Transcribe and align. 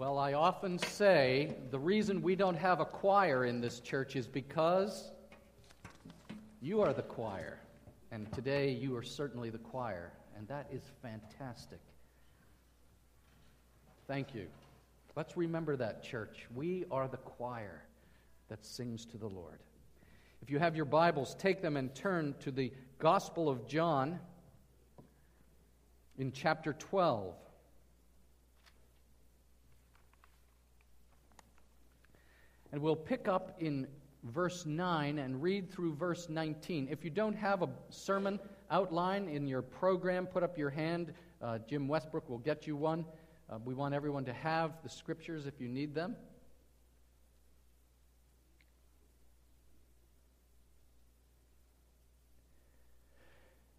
Well, 0.00 0.16
I 0.16 0.32
often 0.32 0.78
say 0.78 1.54
the 1.70 1.78
reason 1.78 2.22
we 2.22 2.34
don't 2.34 2.56
have 2.56 2.80
a 2.80 2.86
choir 2.86 3.44
in 3.44 3.60
this 3.60 3.80
church 3.80 4.16
is 4.16 4.26
because 4.26 5.12
you 6.62 6.80
are 6.80 6.94
the 6.94 7.02
choir. 7.02 7.58
And 8.10 8.32
today 8.32 8.70
you 8.70 8.96
are 8.96 9.02
certainly 9.02 9.50
the 9.50 9.58
choir. 9.58 10.10
And 10.38 10.48
that 10.48 10.68
is 10.72 10.80
fantastic. 11.02 11.80
Thank 14.08 14.34
you. 14.34 14.46
Let's 15.16 15.36
remember 15.36 15.76
that, 15.76 16.02
church. 16.02 16.46
We 16.54 16.86
are 16.90 17.06
the 17.06 17.18
choir 17.18 17.82
that 18.48 18.64
sings 18.64 19.04
to 19.04 19.18
the 19.18 19.28
Lord. 19.28 19.58
If 20.40 20.48
you 20.48 20.58
have 20.58 20.74
your 20.74 20.86
Bibles, 20.86 21.34
take 21.34 21.60
them 21.60 21.76
and 21.76 21.94
turn 21.94 22.34
to 22.40 22.50
the 22.50 22.72
Gospel 22.98 23.50
of 23.50 23.66
John 23.68 24.18
in 26.16 26.32
chapter 26.32 26.72
12. 26.72 27.34
And 32.72 32.80
we'll 32.80 32.96
pick 32.96 33.26
up 33.26 33.56
in 33.58 33.86
verse 34.24 34.66
9 34.66 35.18
and 35.18 35.42
read 35.42 35.70
through 35.70 35.94
verse 35.94 36.28
19. 36.28 36.88
If 36.90 37.04
you 37.04 37.10
don't 37.10 37.34
have 37.34 37.62
a 37.62 37.68
sermon 37.88 38.38
outline 38.70 39.28
in 39.28 39.46
your 39.46 39.62
program, 39.62 40.26
put 40.26 40.42
up 40.42 40.56
your 40.56 40.70
hand. 40.70 41.12
Uh, 41.42 41.58
Jim 41.68 41.88
Westbrook 41.88 42.28
will 42.28 42.38
get 42.38 42.66
you 42.66 42.76
one. 42.76 43.04
Uh, 43.48 43.58
we 43.64 43.74
want 43.74 43.94
everyone 43.94 44.24
to 44.24 44.32
have 44.32 44.72
the 44.82 44.88
scriptures 44.88 45.46
if 45.46 45.60
you 45.60 45.68
need 45.68 45.94
them. 45.94 46.14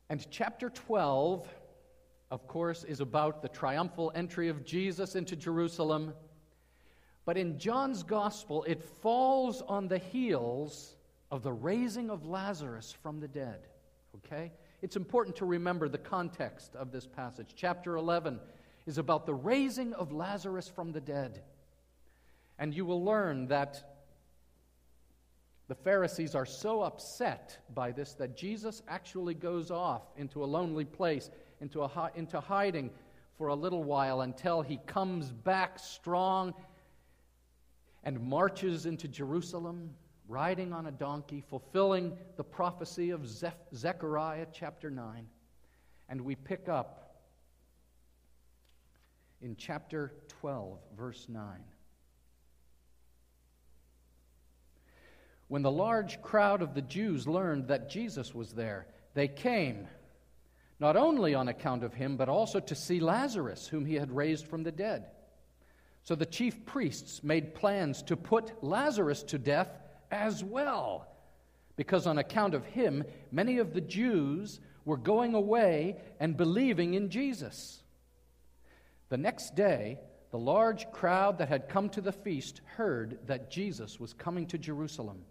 And 0.09 0.27
chapter 0.29 0.69
12, 0.69 1.47
of 2.31 2.45
course, 2.45 2.83
is 2.83 2.99
about 2.99 3.41
the 3.41 3.47
triumphal 3.47 4.11
entry 4.13 4.49
of 4.49 4.65
Jesus 4.65 5.15
into 5.15 5.37
Jerusalem 5.37 6.13
but 7.25 7.37
in 7.37 7.59
John's 7.59 8.03
gospel, 8.03 8.63
it 8.63 8.83
falls 8.83 9.61
on 9.61 9.87
the 9.87 9.99
heels 9.99 10.95
of 11.29 11.43
the 11.43 11.53
raising 11.53 12.09
of 12.09 12.25
Lazarus 12.25 12.95
from 13.03 13.19
the 13.19 13.27
dead. 13.27 13.67
Okay? 14.17 14.51
It's 14.81 14.95
important 14.95 15.35
to 15.37 15.45
remember 15.45 15.87
the 15.87 15.97
context 15.97 16.75
of 16.75 16.91
this 16.91 17.05
passage. 17.05 17.53
Chapter 17.55 17.95
11 17.95 18.39
is 18.87 18.97
about 18.97 19.25
the 19.25 19.33
raising 19.33 19.93
of 19.93 20.11
Lazarus 20.11 20.67
from 20.67 20.91
the 20.91 21.01
dead. 21.01 21.41
And 22.57 22.73
you 22.73 22.85
will 22.85 23.03
learn 23.03 23.47
that 23.47 23.83
the 25.67 25.75
Pharisees 25.75 26.35
are 26.35 26.45
so 26.45 26.81
upset 26.81 27.57
by 27.73 27.91
this 27.91 28.13
that 28.15 28.35
Jesus 28.35 28.81
actually 28.87 29.35
goes 29.35 29.71
off 29.71 30.01
into 30.17 30.43
a 30.43 30.45
lonely 30.45 30.83
place, 30.83 31.29
into, 31.61 31.83
a, 31.83 32.11
into 32.15 32.39
hiding 32.39 32.89
for 33.37 33.47
a 33.47 33.55
little 33.55 33.83
while 33.83 34.21
until 34.21 34.61
he 34.61 34.77
comes 34.85 35.31
back 35.31 35.79
strong 35.79 36.53
and 38.03 38.19
marches 38.21 38.85
into 38.85 39.07
Jerusalem 39.07 39.91
riding 40.27 40.71
on 40.71 40.87
a 40.87 40.91
donkey, 40.91 41.43
fulfilling 41.49 42.17
the 42.37 42.43
prophecy 42.43 43.09
of 43.09 43.27
Zechariah 43.75 44.47
chapter 44.53 44.89
9. 44.89 45.27
And 46.07 46.21
we 46.21 46.35
pick 46.35 46.69
up 46.69 47.21
in 49.41 49.55
chapter 49.55 50.13
12, 50.39 50.79
verse 50.95 51.25
9. 51.27 51.45
When 55.47 55.63
the 55.63 55.71
large 55.71 56.21
crowd 56.21 56.61
of 56.61 56.73
the 56.73 56.81
Jews 56.81 57.27
learned 57.27 57.67
that 57.67 57.89
Jesus 57.89 58.33
was 58.33 58.53
there, 58.53 58.87
they 59.13 59.27
came, 59.27 59.87
not 60.79 60.95
only 60.95 61.35
on 61.35 61.49
account 61.49 61.83
of 61.83 61.93
him, 61.93 62.15
but 62.15 62.29
also 62.29 62.61
to 62.61 62.75
see 62.75 63.01
Lazarus, 63.01 63.67
whom 63.67 63.85
he 63.85 63.95
had 63.95 64.15
raised 64.15 64.47
from 64.47 64.63
the 64.63 64.71
dead. 64.71 65.07
So 66.03 66.15
the 66.15 66.25
chief 66.25 66.65
priests 66.65 67.23
made 67.23 67.55
plans 67.55 68.01
to 68.03 68.17
put 68.17 68.63
Lazarus 68.63 69.23
to 69.23 69.37
death 69.37 69.69
as 70.09 70.43
well, 70.43 71.07
because 71.75 72.07
on 72.07 72.17
account 72.17 72.53
of 72.53 72.65
him, 72.65 73.03
many 73.31 73.59
of 73.59 73.73
the 73.73 73.81
Jews 73.81 74.59
were 74.83 74.97
going 74.97 75.35
away 75.35 75.97
and 76.19 76.35
believing 76.35 76.95
in 76.95 77.09
Jesus. 77.09 77.81
The 79.09 79.17
next 79.17 79.55
day, 79.55 79.99
the 80.31 80.39
large 80.39 80.89
crowd 80.91 81.37
that 81.37 81.49
had 81.49 81.69
come 81.69 81.89
to 81.89 82.01
the 82.01 82.11
feast 82.11 82.61
heard 82.77 83.19
that 83.27 83.51
Jesus 83.51 83.99
was 83.99 84.13
coming 84.13 84.47
to 84.47 84.57
Jerusalem. 84.57 85.23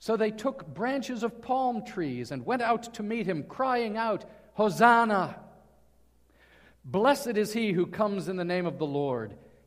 So 0.00 0.16
they 0.16 0.30
took 0.30 0.66
branches 0.74 1.22
of 1.22 1.40
palm 1.40 1.84
trees 1.84 2.30
and 2.30 2.44
went 2.44 2.62
out 2.62 2.94
to 2.94 3.02
meet 3.02 3.26
him, 3.26 3.44
crying 3.44 3.96
out, 3.96 4.24
Hosanna! 4.54 5.36
Blessed 6.84 7.36
is 7.36 7.52
he 7.52 7.72
who 7.72 7.86
comes 7.86 8.28
in 8.28 8.36
the 8.36 8.44
name 8.44 8.66
of 8.66 8.78
the 8.78 8.86
Lord 8.86 9.34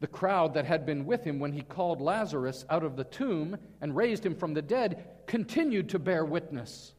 The 0.00 0.06
crowd 0.06 0.54
that 0.54 0.64
had 0.64 0.86
been 0.86 1.06
with 1.06 1.24
him 1.24 1.40
when 1.40 1.52
he 1.52 1.62
called 1.62 2.00
Lazarus 2.00 2.64
out 2.70 2.84
of 2.84 2.96
the 2.96 3.04
tomb 3.04 3.56
and 3.80 3.96
raised 3.96 4.24
him 4.24 4.36
from 4.36 4.54
the 4.54 4.62
dead 4.62 5.04
continued 5.26 5.88
to 5.90 5.98
bear 5.98 6.24
witness. 6.24 6.92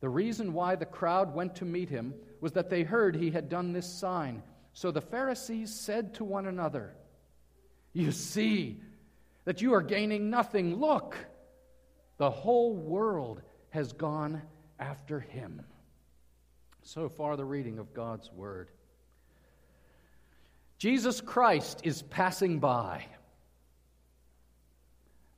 The 0.00 0.08
reason 0.08 0.52
why 0.52 0.74
the 0.74 0.86
crowd 0.86 1.34
went 1.34 1.56
to 1.56 1.64
meet 1.64 1.88
him 1.88 2.14
was 2.40 2.52
that 2.52 2.70
they 2.70 2.82
heard 2.82 3.14
he 3.14 3.30
had 3.30 3.48
done 3.48 3.72
this 3.72 3.86
sign. 3.86 4.42
So 4.72 4.90
the 4.90 5.00
Pharisees 5.00 5.72
said 5.72 6.14
to 6.14 6.24
one 6.24 6.46
another, 6.46 6.94
You 7.92 8.10
see 8.10 8.80
that 9.44 9.60
you 9.60 9.74
are 9.74 9.82
gaining 9.82 10.30
nothing. 10.30 10.76
Look, 10.76 11.16
the 12.16 12.30
whole 12.30 12.74
world 12.74 13.42
has 13.70 13.92
gone 13.92 14.42
after 14.78 15.20
him. 15.20 15.62
So 16.82 17.08
far, 17.08 17.36
the 17.36 17.44
reading 17.44 17.78
of 17.78 17.94
God's 17.94 18.30
word. 18.32 18.70
Jesus 20.82 21.20
Christ 21.20 21.82
is 21.84 22.02
passing 22.02 22.58
by. 22.58 23.06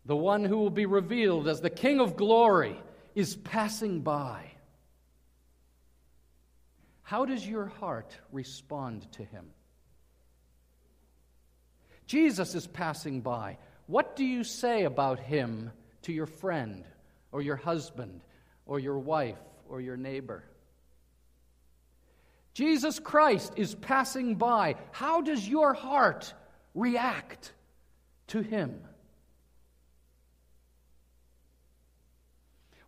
The 0.06 0.16
one 0.16 0.42
who 0.42 0.56
will 0.56 0.70
be 0.70 0.86
revealed 0.86 1.48
as 1.48 1.60
the 1.60 1.68
King 1.68 2.00
of 2.00 2.16
glory 2.16 2.80
is 3.14 3.36
passing 3.36 4.00
by. 4.00 4.52
How 7.02 7.26
does 7.26 7.46
your 7.46 7.66
heart 7.66 8.16
respond 8.32 9.12
to 9.12 9.22
him? 9.22 9.50
Jesus 12.06 12.54
is 12.54 12.66
passing 12.66 13.20
by. 13.20 13.58
What 13.86 14.16
do 14.16 14.24
you 14.24 14.44
say 14.44 14.84
about 14.84 15.18
him 15.18 15.72
to 16.04 16.12
your 16.14 16.24
friend 16.24 16.86
or 17.32 17.42
your 17.42 17.56
husband 17.56 18.22
or 18.64 18.78
your 18.78 18.98
wife 18.98 19.36
or 19.68 19.82
your 19.82 19.98
neighbor? 19.98 20.42
Jesus 22.54 23.00
Christ 23.00 23.52
is 23.56 23.74
passing 23.74 24.36
by. 24.36 24.76
How 24.92 25.20
does 25.20 25.46
your 25.46 25.74
heart 25.74 26.32
react 26.74 27.52
to 28.28 28.40
him? 28.40 28.80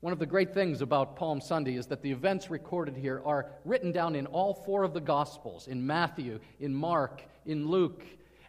One 0.00 0.12
of 0.12 0.20
the 0.20 0.26
great 0.26 0.54
things 0.54 0.82
about 0.82 1.16
Palm 1.16 1.40
Sunday 1.40 1.74
is 1.74 1.86
that 1.88 2.00
the 2.00 2.12
events 2.12 2.48
recorded 2.48 2.96
here 2.96 3.20
are 3.24 3.50
written 3.64 3.90
down 3.90 4.14
in 4.14 4.26
all 4.26 4.54
four 4.54 4.84
of 4.84 4.94
the 4.94 5.00
Gospels 5.00 5.66
in 5.66 5.84
Matthew, 5.84 6.38
in 6.60 6.72
Mark, 6.72 7.22
in 7.44 7.66
Luke, 7.66 8.04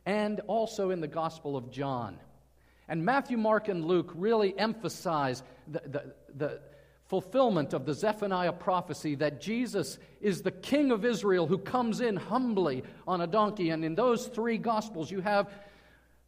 and 0.06 0.39
also 0.41 0.91
in 0.91 1.01
the 1.01 1.07
Gospel 1.07 1.57
of 1.57 1.72
John. 1.72 2.19
And 2.88 3.03
Matthew, 3.03 3.38
Mark, 3.38 3.69
and 3.69 3.86
Luke 3.86 4.12
really 4.13 4.57
emphasize 4.57 5.41
the, 5.68 5.81
the, 5.86 6.13
the 6.36 6.62
fulfillment 7.07 7.74
of 7.74 7.86
the 7.86 7.94
Zephaniah 7.94 8.51
prophecy 8.51 9.15
that 9.15 9.42
Jesus 9.42 9.98
is 10.19 10.42
the 10.42 10.51
King 10.51 10.92
of 10.92 11.06
Israel 11.06 11.48
who 11.48 11.57
comes 11.57 12.01
in 12.01 12.18
humbly 12.18 12.83
on 13.07 13.21
a 13.21 13.27
donkey. 13.27 13.69
And 13.69 13.83
in 13.86 13.95
those 13.95 14.27
three 14.27 14.57
Gospels, 14.57 15.09
you 15.09 15.21
have 15.21 15.50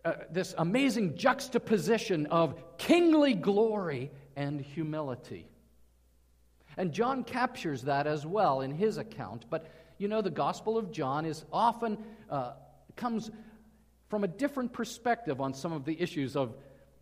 uh, 0.05 0.13
this 0.31 0.55
amazing 0.57 1.17
juxtaposition 1.17 2.25
of 2.27 2.77
kingly 2.77 3.33
glory 3.33 4.11
and 4.37 4.61
humility. 4.61 5.49
And 6.77 6.93
John 6.93 7.25
captures 7.25 7.81
that 7.83 8.07
as 8.07 8.25
well 8.25 8.61
in 8.61 8.71
his 8.71 8.97
account. 8.97 9.45
But 9.49 9.69
you 9.97 10.07
know, 10.07 10.21
the 10.21 10.29
Gospel 10.29 10.77
of 10.77 10.91
John 10.91 11.25
is 11.25 11.43
often 11.51 11.97
uh, 12.29 12.53
comes 12.95 13.29
from 14.07 14.23
a 14.23 14.27
different 14.27 14.71
perspective 14.71 15.41
on 15.41 15.53
some 15.53 15.73
of 15.73 15.83
the 15.83 16.01
issues 16.01 16.37
of 16.37 16.55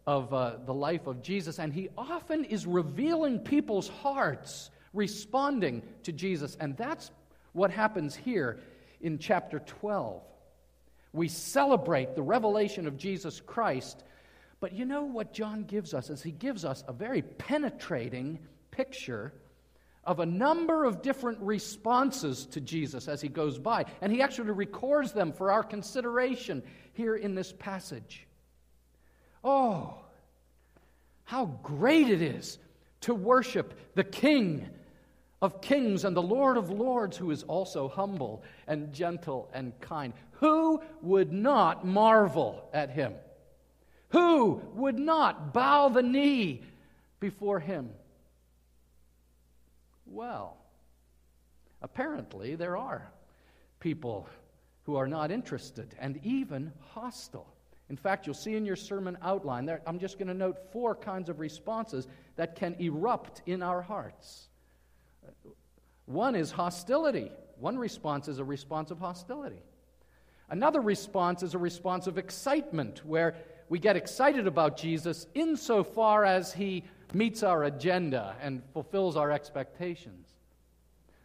of 0.07 0.33
uh, 0.33 0.56
the 0.65 0.74
life 0.74 1.06
of 1.06 1.21
Jesus, 1.21 1.59
and 1.59 1.71
he 1.71 1.89
often 1.95 2.45
is 2.45 2.65
revealing 2.65 3.39
people's 3.39 3.89
hearts 3.89 4.71
responding 4.94 5.83
to 6.04 6.12
Jesus. 6.12 6.57
And 6.59 6.75
that's 6.75 7.12
what 7.51 7.69
happens 7.69 8.15
here 8.15 8.59
in 9.01 9.19
chapter 9.19 9.59
12. 9.59 10.24
We 11.13 11.27
celebrate 11.27 12.15
the 12.15 12.24
revelation 12.24 12.88
of 12.88 12.98
Jesus 12.98 13.42
Christ 13.42 14.04
But 14.59 14.74
you 14.74 14.86
know 14.86 15.04
what 15.04 15.33
John 15.33 15.63
gives 15.63 15.94
us 15.94 16.09
is 16.09 16.24
he 16.24 16.31
gives 16.31 16.65
us 16.65 16.83
a 16.88 16.94
very 16.94 17.21
penetrating 17.21 18.39
picture 18.71 19.33
of 20.04 20.19
a 20.19 20.25
number 20.25 20.86
of 20.86 21.01
different 21.01 21.39
responses 21.42 22.45
to 22.48 22.62
Jesus 22.62 23.07
as 23.07 23.21
he 23.21 23.27
goes 23.27 23.59
by. 23.59 23.86
And 24.01 24.12
he 24.12 24.21
actually 24.21 24.51
records 24.51 25.12
them 25.12 25.33
for 25.33 25.51
our 25.51 25.63
consideration 25.63 26.63
here 26.94 27.15
in 27.15 27.36
this 27.36 27.54
passage. 27.54 28.26
Oh, 29.49 29.94
how 31.23 31.45
great 31.63 32.09
it 32.09 32.21
is 32.21 32.59
to 33.01 33.15
worship 33.15 33.73
the 33.95 34.03
King 34.03 34.67
of 35.41 35.61
kings 35.61 36.03
and 36.03 36.17
the 36.17 36.21
Lord 36.21 36.57
of 36.57 36.69
lords, 36.69 37.15
who 37.15 37.31
is 37.31 37.44
also 37.44 37.88
humble 37.88 38.44
and 38.67 38.91
gentle 38.91 39.49
and 39.53 39.71
kind. 39.79 40.11
Who 40.41 40.81
would 41.01 41.31
not 41.31 41.88
marvel 41.88 42.67
at 42.73 42.89
him? 42.89 43.13
Who 44.09 44.61
would 44.73 44.99
not 44.99 45.53
bow 45.53 45.88
the 45.88 46.03
knee 46.03 46.63
before 47.21 47.61
him? 47.61 47.91
Well, 50.07 50.57
apparently 51.81 52.55
there 52.55 52.75
are 52.75 53.09
people 53.79 54.27
who 54.83 54.97
are 54.97 55.07
not 55.07 55.31
interested 55.31 55.95
and 55.99 56.19
even 56.25 56.73
hostile. 56.89 57.47
In 57.89 57.95
fact, 57.95 58.27
you'll 58.27 58.35
see 58.35 58.55
in 58.55 58.65
your 58.65 58.75
sermon 58.75 59.17
outline 59.21 59.65
there, 59.65 59.81
I'm 59.87 59.99
just 59.99 60.17
going 60.17 60.27
to 60.27 60.33
note 60.33 60.57
four 60.71 60.93
kinds 60.93 61.29
of 61.29 61.39
responses 61.39 62.07
that 62.35 62.55
can 62.55 62.75
erupt 62.79 63.41
in 63.45 63.63
our 63.63 63.81
hearts. 63.81 64.49
One 66.05 66.35
is 66.35 66.51
hostility. 66.51 67.31
One 67.59 67.77
response 67.77 68.27
is 68.27 68.39
a 68.39 68.43
response 68.43 68.91
of 68.91 68.99
hostility. 68.99 69.61
Another 70.49 70.81
response 70.81 71.43
is 71.43 71.53
a 71.53 71.57
response 71.57 72.07
of 72.07 72.17
excitement, 72.17 73.05
where 73.05 73.35
we 73.69 73.79
get 73.79 73.95
excited 73.95 74.47
about 74.47 74.77
Jesus 74.77 75.27
insofar 75.33 76.23
as 76.23 76.53
he 76.53 76.83
meets 77.13 77.43
our 77.43 77.65
agenda 77.65 78.35
and 78.41 78.61
fulfills 78.73 79.17
our 79.17 79.31
expectations. 79.31 80.27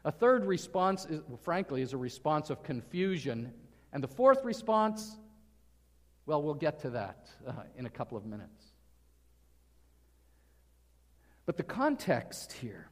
A 0.04 0.10
third 0.10 0.44
response, 0.44 1.06
is, 1.06 1.20
frankly, 1.42 1.82
is 1.82 1.92
a 1.92 1.96
response 1.96 2.50
of 2.50 2.62
confusion. 2.64 3.52
And 3.92 4.02
the 4.02 4.08
fourth 4.08 4.44
response, 4.44 5.16
well, 6.26 6.42
we'll 6.42 6.54
get 6.54 6.80
to 6.80 6.90
that 6.90 7.28
uh, 7.46 7.52
in 7.76 7.86
a 7.86 7.90
couple 7.90 8.16
of 8.16 8.24
minutes. 8.24 8.64
But 11.46 11.56
the 11.56 11.62
context 11.62 12.52
here 12.52 12.88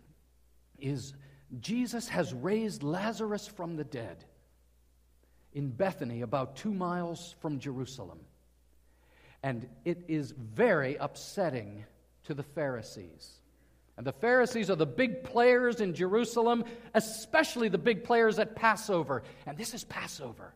is 0.79 1.15
Jesus 1.61 2.09
has 2.09 2.33
raised 2.33 2.83
Lazarus 2.83 3.47
from 3.47 3.77
the 3.77 3.85
dead 3.85 4.25
in 5.53 5.71
Bethany, 5.71 6.23
about 6.23 6.57
two 6.57 6.73
miles 6.73 7.35
from 7.41 7.59
Jerusalem. 7.59 8.21
And 9.43 9.69
it 9.85 10.05
is 10.09 10.33
very 10.33 10.97
upsetting 10.97 11.85
to 12.25 12.35
the 12.35 12.43
Pharisees. 12.43 13.41
And 13.97 14.07
the 14.07 14.13
Pharisees 14.13 14.71
are 14.71 14.77
the 14.77 14.87
big 14.87 15.25
players 15.25 15.81
in 15.81 15.95
Jerusalem, 15.95 16.65
especially 16.95 17.69
the 17.69 17.79
big 17.79 18.05
players 18.05 18.39
at 18.39 18.55
Passover. 18.55 19.23
And 19.47 19.59
this 19.59 19.75
is 19.75 19.85
Passover. 19.85 20.55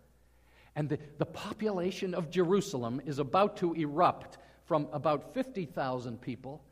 And 0.76 0.88
the, 0.88 0.98
the 1.18 1.26
population 1.26 2.14
of 2.14 2.30
Jerusalem 2.30 3.00
is 3.04 3.18
about 3.18 3.58
to 3.58 3.74
erupt 3.74 4.38
from 4.64 4.88
about 4.92 5.34
50,000 5.34 6.20
people 6.20 6.62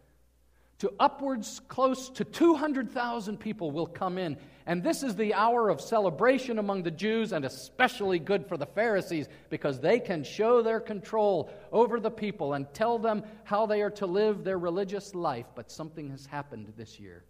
to 0.82 0.92
upwards 0.98 1.60
close 1.68 2.08
to 2.08 2.24
200,000 2.24 3.38
people 3.38 3.70
will 3.70 3.86
come 3.86 4.18
in. 4.18 4.36
And 4.66 4.82
this 4.82 5.04
is 5.04 5.14
the 5.14 5.32
hour 5.32 5.68
of 5.68 5.80
celebration 5.80 6.58
among 6.58 6.82
the 6.82 6.90
Jews, 6.90 7.32
and 7.32 7.44
especially 7.44 8.18
good 8.18 8.48
for 8.48 8.56
the 8.56 8.66
Pharisees 8.66 9.28
because 9.48 9.78
they 9.78 10.00
can 10.00 10.24
show 10.24 10.60
their 10.60 10.80
control 10.80 11.52
over 11.70 12.00
the 12.00 12.10
people 12.10 12.54
and 12.54 12.66
tell 12.74 12.98
them 12.98 13.22
how 13.44 13.64
they 13.66 13.80
are 13.80 13.92
to 13.92 14.06
live 14.06 14.42
their 14.42 14.58
religious 14.58 15.14
life. 15.14 15.46
But 15.54 15.70
something 15.70 16.10
has 16.10 16.26
happened 16.26 16.72
this 16.76 16.98
year. 16.98 17.22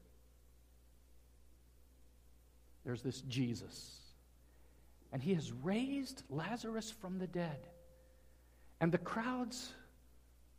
There's 2.86 3.02
this 3.02 3.20
Jesus, 3.20 3.98
and 5.12 5.22
he 5.22 5.34
has 5.34 5.52
raised 5.62 6.22
Lazarus 6.30 6.90
from 6.90 7.18
the 7.18 7.26
dead. 7.26 7.58
And 8.80 8.90
the 8.90 8.98
crowds 8.98 9.72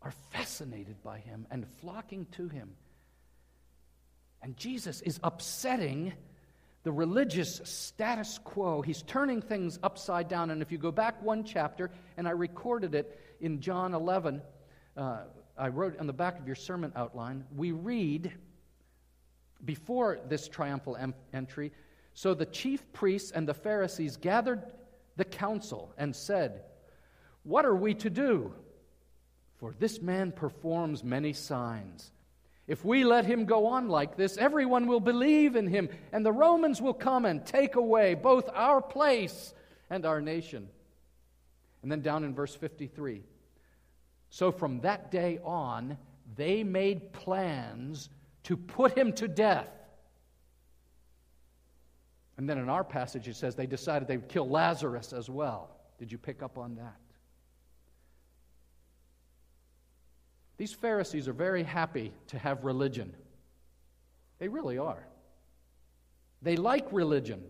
are 0.01 0.13
fascinated 0.31 1.01
by 1.03 1.19
him 1.19 1.47
and 1.49 1.67
flocking 1.81 2.27
to 2.33 2.47
him. 2.47 2.75
And 4.41 4.55
Jesus 4.55 5.01
is 5.01 5.19
upsetting 5.23 6.13
the 6.83 6.91
religious 6.91 7.61
status 7.63 8.39
quo. 8.43 8.81
He's 8.81 9.01
turning 9.03 9.41
things 9.41 9.79
upside 9.81 10.27
down. 10.27 10.51
And 10.51 10.61
if 10.61 10.71
you 10.71 10.77
go 10.77 10.91
back 10.91 11.21
one 11.23 11.43
chapter, 11.43 11.89
and 12.17 12.27
I 12.27 12.31
recorded 12.31 12.93
it 12.93 13.19
in 13.39 13.61
John 13.61 13.93
11, 13.93 14.41
uh, 14.97 15.21
I 15.57 15.69
wrote 15.69 15.97
on 15.99 16.07
the 16.07 16.13
back 16.13 16.39
of 16.39 16.45
your 16.45 16.55
sermon 16.55 16.91
outline, 16.95 17.45
we 17.55 17.71
read 17.71 18.33
before 19.63 20.19
this 20.27 20.47
triumphal 20.47 20.97
em- 20.97 21.13
entry 21.33 21.71
So 22.13 22.33
the 22.33 22.45
chief 22.45 22.91
priests 22.93 23.31
and 23.31 23.47
the 23.47 23.53
Pharisees 23.53 24.17
gathered 24.17 24.63
the 25.15 25.25
council 25.25 25.93
and 25.97 26.15
said, 26.15 26.63
What 27.43 27.65
are 27.65 27.75
we 27.75 27.93
to 27.95 28.09
do? 28.09 28.53
For 29.57 29.73
this 29.79 30.01
man 30.01 30.31
performs 30.31 31.03
many 31.03 31.33
signs. 31.33 32.11
If 32.67 32.85
we 32.85 33.03
let 33.03 33.25
him 33.25 33.45
go 33.45 33.67
on 33.67 33.89
like 33.89 34.15
this, 34.15 34.37
everyone 34.37 34.87
will 34.87 35.01
believe 35.01 35.55
in 35.55 35.67
him, 35.67 35.89
and 36.13 36.25
the 36.25 36.31
Romans 36.31 36.81
will 36.81 36.93
come 36.93 37.25
and 37.25 37.45
take 37.45 37.75
away 37.75 38.13
both 38.13 38.49
our 38.53 38.81
place 38.81 39.53
and 39.89 40.05
our 40.05 40.21
nation. 40.21 40.69
And 41.81 41.91
then 41.91 42.01
down 42.01 42.23
in 42.23 42.33
verse 42.33 42.55
53 42.55 43.23
So 44.29 44.51
from 44.51 44.79
that 44.81 45.11
day 45.11 45.39
on, 45.43 45.97
they 46.35 46.63
made 46.63 47.11
plans 47.11 48.09
to 48.43 48.55
put 48.55 48.97
him 48.97 49.11
to 49.13 49.27
death. 49.27 49.69
And 52.37 52.49
then 52.49 52.57
in 52.57 52.69
our 52.69 52.83
passage, 52.83 53.27
it 53.27 53.35
says 53.35 53.55
they 53.55 53.67
decided 53.67 54.07
they 54.07 54.17
would 54.17 54.29
kill 54.29 54.49
Lazarus 54.49 55.13
as 55.13 55.29
well. 55.29 55.69
Did 55.99 56.11
you 56.11 56.17
pick 56.17 56.41
up 56.41 56.57
on 56.57 56.75
that? 56.75 56.95
These 60.57 60.73
Pharisees 60.73 61.27
are 61.27 61.33
very 61.33 61.63
happy 61.63 62.13
to 62.27 62.37
have 62.37 62.63
religion. 62.63 63.13
They 64.39 64.47
really 64.47 64.77
are. 64.77 65.05
They 66.41 66.55
like 66.55 66.85
religion. 66.91 67.43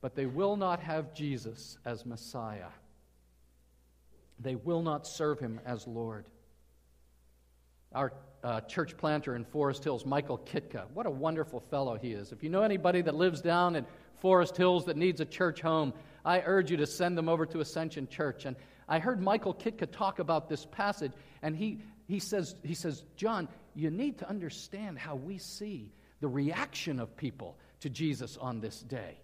But 0.00 0.14
they 0.14 0.26
will 0.26 0.56
not 0.56 0.80
have 0.80 1.14
Jesus 1.14 1.78
as 1.84 2.06
Messiah. 2.06 2.70
They 4.38 4.54
will 4.54 4.82
not 4.82 5.06
serve 5.06 5.38
him 5.38 5.60
as 5.66 5.86
Lord. 5.86 6.24
Our 7.92 8.12
uh, 8.42 8.60
church 8.62 8.96
planter 8.96 9.36
in 9.36 9.44
Forest 9.44 9.84
Hills, 9.84 10.06
Michael 10.06 10.38
Kitka, 10.38 10.84
what 10.94 11.06
a 11.06 11.10
wonderful 11.10 11.60
fellow 11.60 11.96
he 11.96 12.12
is. 12.12 12.32
If 12.32 12.42
you 12.42 12.48
know 12.48 12.62
anybody 12.62 13.02
that 13.02 13.14
lives 13.14 13.40
down 13.40 13.76
in 13.76 13.84
Forest 14.20 14.56
Hills 14.56 14.84
that 14.86 14.96
needs 14.96 15.20
a 15.20 15.24
church 15.24 15.60
home, 15.60 15.92
I 16.24 16.42
urge 16.44 16.70
you 16.70 16.76
to 16.78 16.86
send 16.86 17.16
them 17.16 17.28
over 17.28 17.46
to 17.46 17.60
Ascension 17.60 18.08
Church. 18.08 18.44
And 18.44 18.56
I 18.88 18.98
heard 18.98 19.20
Michael 19.20 19.54
Kitka 19.54 19.90
talk 19.90 20.18
about 20.18 20.48
this 20.48 20.66
passage, 20.66 21.12
and 21.42 21.54
he, 21.54 21.80
he, 22.06 22.18
says, 22.18 22.54
he 22.62 22.74
says, 22.74 23.04
John, 23.16 23.48
you 23.74 23.90
need 23.90 24.18
to 24.18 24.28
understand 24.28 24.98
how 24.98 25.16
we 25.16 25.38
see 25.38 25.92
the 26.20 26.28
reaction 26.28 26.98
of 27.00 27.16
people 27.16 27.56
to 27.80 27.90
Jesus 27.90 28.36
on 28.36 28.60
this 28.60 28.80
day. 28.80 29.18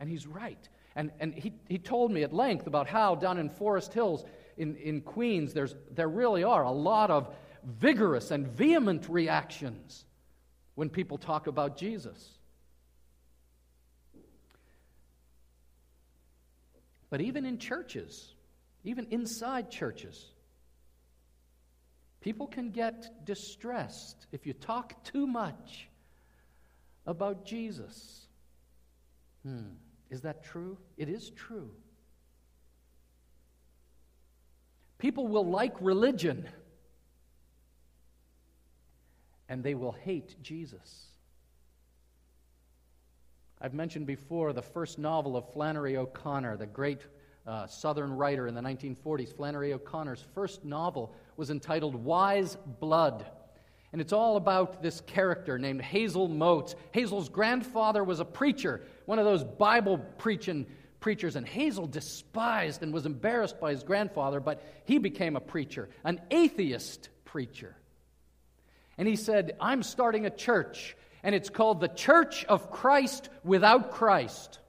And 0.00 0.08
he's 0.08 0.26
right. 0.26 0.68
And, 0.96 1.10
and 1.20 1.34
he, 1.34 1.52
he 1.68 1.78
told 1.78 2.10
me 2.10 2.22
at 2.22 2.32
length 2.32 2.66
about 2.66 2.86
how 2.86 3.14
down 3.14 3.38
in 3.38 3.48
Forest 3.48 3.92
Hills 3.92 4.24
in, 4.56 4.76
in 4.76 5.00
Queens, 5.00 5.52
there's, 5.52 5.74
there 5.94 6.08
really 6.08 6.44
are 6.44 6.62
a 6.62 6.70
lot 6.70 7.10
of 7.10 7.34
vigorous 7.64 8.30
and 8.30 8.46
vehement 8.46 9.08
reactions 9.08 10.04
when 10.74 10.90
people 10.90 11.18
talk 11.18 11.46
about 11.46 11.76
Jesus. 11.76 12.38
But 17.10 17.20
even 17.20 17.44
in 17.44 17.58
churches, 17.58 18.34
even 18.84 19.06
inside 19.10 19.70
churches. 19.70 20.30
People 22.20 22.46
can 22.46 22.70
get 22.70 23.24
distressed 23.24 24.26
if 24.32 24.46
you 24.46 24.52
talk 24.52 25.04
too 25.04 25.26
much 25.26 25.88
about 27.06 27.44
Jesus. 27.44 28.26
Hmm. 29.44 29.74
Is 30.10 30.22
that 30.22 30.44
true? 30.44 30.78
It 30.96 31.08
is 31.08 31.30
true. 31.30 31.70
People 34.98 35.28
will 35.28 35.46
like 35.46 35.74
religion 35.80 36.48
and 39.48 39.62
they 39.62 39.74
will 39.74 39.92
hate 39.92 40.36
Jesus. 40.42 41.06
I've 43.60 43.74
mentioned 43.74 44.06
before 44.06 44.52
the 44.52 44.62
first 44.62 44.98
novel 44.98 45.36
of 45.36 45.52
Flannery 45.52 45.96
O'Connor, 45.96 46.56
the 46.56 46.66
great 46.66 47.00
uh, 47.46 47.66
Southern 47.66 48.12
writer 48.12 48.46
in 48.46 48.54
the 48.54 48.60
1940s, 48.60 49.34
Flannery 49.34 49.72
O'Connor's 49.72 50.24
first 50.34 50.64
novel 50.64 51.14
was 51.36 51.50
entitled 51.50 51.94
Wise 51.94 52.56
Blood. 52.80 53.26
And 53.92 54.00
it's 54.00 54.12
all 54.12 54.36
about 54.36 54.82
this 54.82 55.00
character 55.02 55.58
named 55.58 55.80
Hazel 55.80 56.28
Motes. 56.28 56.74
Hazel's 56.90 57.28
grandfather 57.28 58.02
was 58.02 58.18
a 58.18 58.24
preacher, 58.24 58.82
one 59.06 59.18
of 59.18 59.24
those 59.24 59.44
Bible 59.44 59.98
preaching 60.18 60.66
preachers, 60.98 61.36
and 61.36 61.46
Hazel 61.46 61.86
despised 61.86 62.82
and 62.82 62.92
was 62.92 63.06
embarrassed 63.06 63.60
by 63.60 63.70
his 63.70 63.84
grandfather, 63.84 64.40
but 64.40 64.62
he 64.84 64.98
became 64.98 65.36
a 65.36 65.40
preacher, 65.40 65.88
an 66.02 66.20
atheist 66.30 67.08
preacher. 67.24 67.76
And 68.98 69.08
he 69.08 69.16
said, 69.16 69.56
I'm 69.60 69.82
starting 69.82 70.26
a 70.26 70.30
church, 70.30 70.96
and 71.22 71.34
it's 71.34 71.50
called 71.50 71.80
the 71.80 71.88
Church 71.88 72.44
of 72.44 72.70
Christ 72.70 73.28
without 73.42 73.90
Christ. 73.90 74.60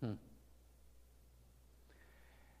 Hmm. 0.00 0.14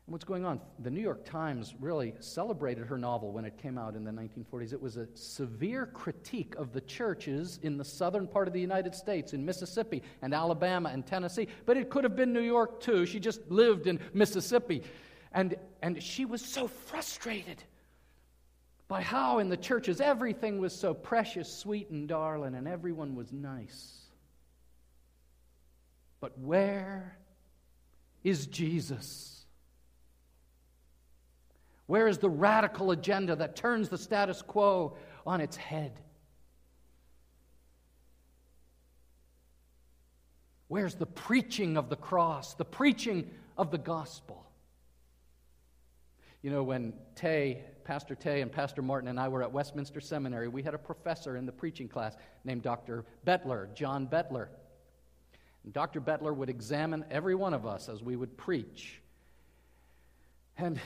what's 0.06 0.24
going 0.24 0.44
on? 0.44 0.60
The 0.78 0.90
New 0.90 1.00
York 1.00 1.24
Times 1.24 1.74
really 1.80 2.14
celebrated 2.20 2.86
her 2.86 2.98
novel 2.98 3.32
when 3.32 3.44
it 3.44 3.58
came 3.58 3.78
out 3.78 3.96
in 3.96 4.04
the 4.04 4.12
1940s. 4.12 4.72
It 4.72 4.80
was 4.80 4.96
a 4.96 5.08
severe 5.14 5.86
critique 5.86 6.54
of 6.56 6.72
the 6.72 6.80
churches 6.82 7.58
in 7.62 7.78
the 7.78 7.84
southern 7.84 8.28
part 8.28 8.46
of 8.46 8.54
the 8.54 8.60
United 8.60 8.94
States, 8.94 9.32
in 9.32 9.44
Mississippi 9.44 10.02
and 10.22 10.32
Alabama 10.32 10.90
and 10.92 11.04
Tennessee. 11.04 11.48
But 11.66 11.76
it 11.76 11.90
could 11.90 12.04
have 12.04 12.14
been 12.14 12.32
New 12.32 12.40
York 12.40 12.80
too. 12.80 13.06
She 13.06 13.18
just 13.18 13.50
lived 13.50 13.88
in 13.88 13.98
Mississippi. 14.12 14.82
And, 15.32 15.56
and 15.82 16.02
she 16.02 16.24
was 16.24 16.42
so 16.42 16.66
frustrated 16.66 17.62
by 18.90 19.00
how 19.00 19.38
in 19.38 19.48
the 19.48 19.56
churches 19.56 20.00
everything 20.00 20.58
was 20.58 20.74
so 20.74 20.92
precious, 20.92 21.48
sweet, 21.48 21.90
and 21.90 22.08
darling, 22.08 22.56
and 22.56 22.66
everyone 22.66 23.14
was 23.14 23.32
nice. 23.32 24.00
But 26.20 26.36
where 26.36 27.16
is 28.24 28.48
Jesus? 28.48 29.46
Where 31.86 32.08
is 32.08 32.18
the 32.18 32.28
radical 32.28 32.90
agenda 32.90 33.36
that 33.36 33.54
turns 33.54 33.88
the 33.88 33.96
status 33.96 34.42
quo 34.42 34.96
on 35.24 35.40
its 35.40 35.56
head? 35.56 35.92
Where's 40.66 40.96
the 40.96 41.06
preaching 41.06 41.76
of 41.76 41.90
the 41.90 41.96
cross, 41.96 42.54
the 42.54 42.64
preaching 42.64 43.30
of 43.56 43.70
the 43.70 43.78
gospel? 43.78 44.44
You 46.42 46.50
know, 46.50 46.64
when 46.64 46.94
Tay, 47.14 47.62
Pastor 47.84 48.14
Tay, 48.14 48.40
and 48.40 48.50
Pastor 48.50 48.82
Martin 48.82 49.08
and 49.08 49.18
I 49.18 49.28
were 49.28 49.42
at 49.42 49.52
Westminster 49.52 50.00
Seminary, 50.00 50.48
we 50.48 50.62
had 50.62 50.74
a 50.74 50.78
professor 50.78 51.36
in 51.36 51.46
the 51.46 51.52
preaching 51.52 51.88
class 51.88 52.16
named 52.44 52.62
Dr. 52.62 53.04
Bettler, 53.26 53.72
John 53.74 54.06
Bettler. 54.06 54.48
And 55.64 55.72
Dr. 55.72 56.00
Bettler 56.00 56.34
would 56.34 56.48
examine 56.48 57.04
every 57.10 57.34
one 57.34 57.54
of 57.54 57.66
us 57.66 57.88
as 57.88 58.02
we 58.02 58.16
would 58.16 58.36
preach. 58.36 59.00
And 60.56 60.80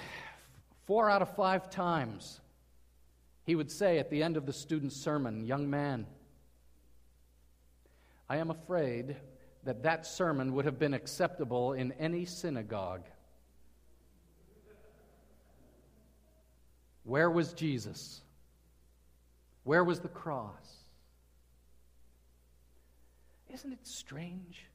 Four 0.87 1.09
out 1.09 1.23
of 1.23 1.35
five 1.35 1.71
times, 1.71 2.41
he 3.45 3.55
would 3.55 3.71
say 3.71 3.99
at 3.99 4.11
the 4.11 4.23
end 4.23 4.37
of 4.37 4.45
the 4.45 4.53
student's 4.53 4.97
sermon, 4.97 5.47
Young 5.47 5.69
man, 5.71 6.07
I 8.29 8.37
am 8.37 8.51
afraid 8.51 9.17
that 9.65 9.83
that 9.83 10.07
sermon 10.07 10.53
would 10.55 10.67
have 10.67 10.79
been 10.79 10.93
acceptable 10.93 11.73
in 11.73 11.93
any 11.93 12.27
synagogue. 12.27 13.05
Where 17.05 17.31
was 17.31 17.53
Jesus? 17.53 18.21
Where 19.63 19.85
was 19.85 20.01
the 20.01 20.09
cross? 20.09 20.53
Isn't 23.53 23.73
it 23.73 23.87
strange 23.87 24.67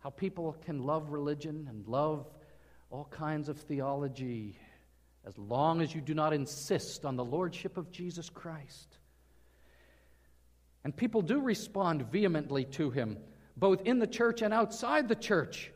how 0.00 0.10
people 0.10 0.56
can 0.64 0.84
love 0.84 1.10
religion 1.10 1.66
and 1.70 1.86
love 1.86 2.26
all 2.90 3.06
kinds 3.10 3.48
of 3.48 3.58
theology 3.58 4.58
as 5.26 5.36
long 5.36 5.82
as 5.82 5.94
you 5.94 6.00
do 6.00 6.14
not 6.14 6.32
insist 6.32 7.04
on 7.04 7.16
the 7.16 7.24
lordship 7.24 7.76
of 7.76 7.90
Jesus 7.90 8.30
Christ. 8.30 8.96
And 10.84 10.96
people 10.96 11.20
do 11.20 11.40
respond 11.40 12.10
vehemently 12.10 12.64
to 12.64 12.90
him, 12.90 13.18
both 13.56 13.82
in 13.82 13.98
the 13.98 14.06
church 14.06 14.40
and 14.40 14.54
outside 14.54 15.08
the 15.08 15.14
church. 15.14 15.70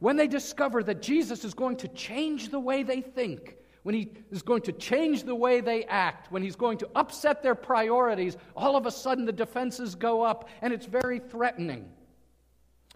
When 0.00 0.16
they 0.16 0.26
discover 0.26 0.82
that 0.82 1.00
Jesus 1.00 1.44
is 1.44 1.54
going 1.54 1.76
to 1.78 1.88
change 1.88 2.50
the 2.50 2.60
way 2.60 2.82
they 2.82 3.00
think, 3.00 3.56
when 3.88 3.94
he 3.94 4.10
is 4.30 4.42
going 4.42 4.60
to 4.60 4.72
change 4.72 5.22
the 5.22 5.34
way 5.34 5.62
they 5.62 5.82
act, 5.84 6.30
when 6.30 6.42
he's 6.42 6.56
going 6.56 6.76
to 6.76 6.90
upset 6.94 7.42
their 7.42 7.54
priorities, 7.54 8.36
all 8.54 8.76
of 8.76 8.84
a 8.84 8.90
sudden 8.90 9.24
the 9.24 9.32
defenses 9.32 9.94
go 9.94 10.20
up 10.20 10.46
and 10.60 10.74
it's 10.74 10.84
very 10.84 11.18
threatening. 11.18 11.88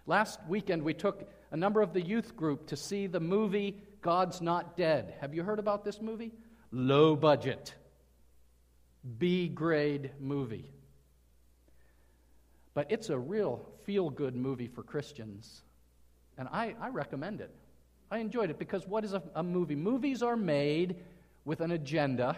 Last 0.05 0.39
weekend, 0.47 0.83
we 0.83 0.93
took 0.93 1.31
a 1.51 1.57
number 1.57 1.81
of 1.81 1.95
the 1.95 2.03
youth 2.03 2.37
group 2.37 2.67
to 2.67 2.77
see 2.77 3.07
the 3.07 3.21
movie 3.21 3.79
God's 4.03 4.43
Not 4.43 4.77
Dead. 4.77 5.15
Have 5.23 5.35
you 5.35 5.43
heard 5.43 5.59
about 5.59 5.83
this 5.83 6.03
movie? 6.03 6.31
Low 6.71 7.17
budget, 7.17 7.75
B 9.17 9.49
grade 9.49 10.11
movie. 10.21 10.75
But 12.75 12.93
it's 12.93 13.09
a 13.09 13.19
real 13.19 13.67
feel 13.87 14.11
good 14.11 14.37
movie 14.37 14.69
for 14.69 14.83
Christians. 14.83 15.63
And 16.37 16.49
I, 16.53 16.75
I, 16.79 16.91
recommend 16.91 17.41
it. 17.41 17.55
I 18.13 18.19
enjoyed 18.19 18.51
it 18.51 18.59
because 18.59 18.87
what 18.87 19.07
is 19.07 19.15
a, 19.15 19.23
a 19.35 19.43
movie? 19.43 19.75
Movies 19.75 20.23
are 20.23 20.37
made 20.37 20.97
with 21.47 21.63
an 21.63 21.71
agenda. 21.71 22.37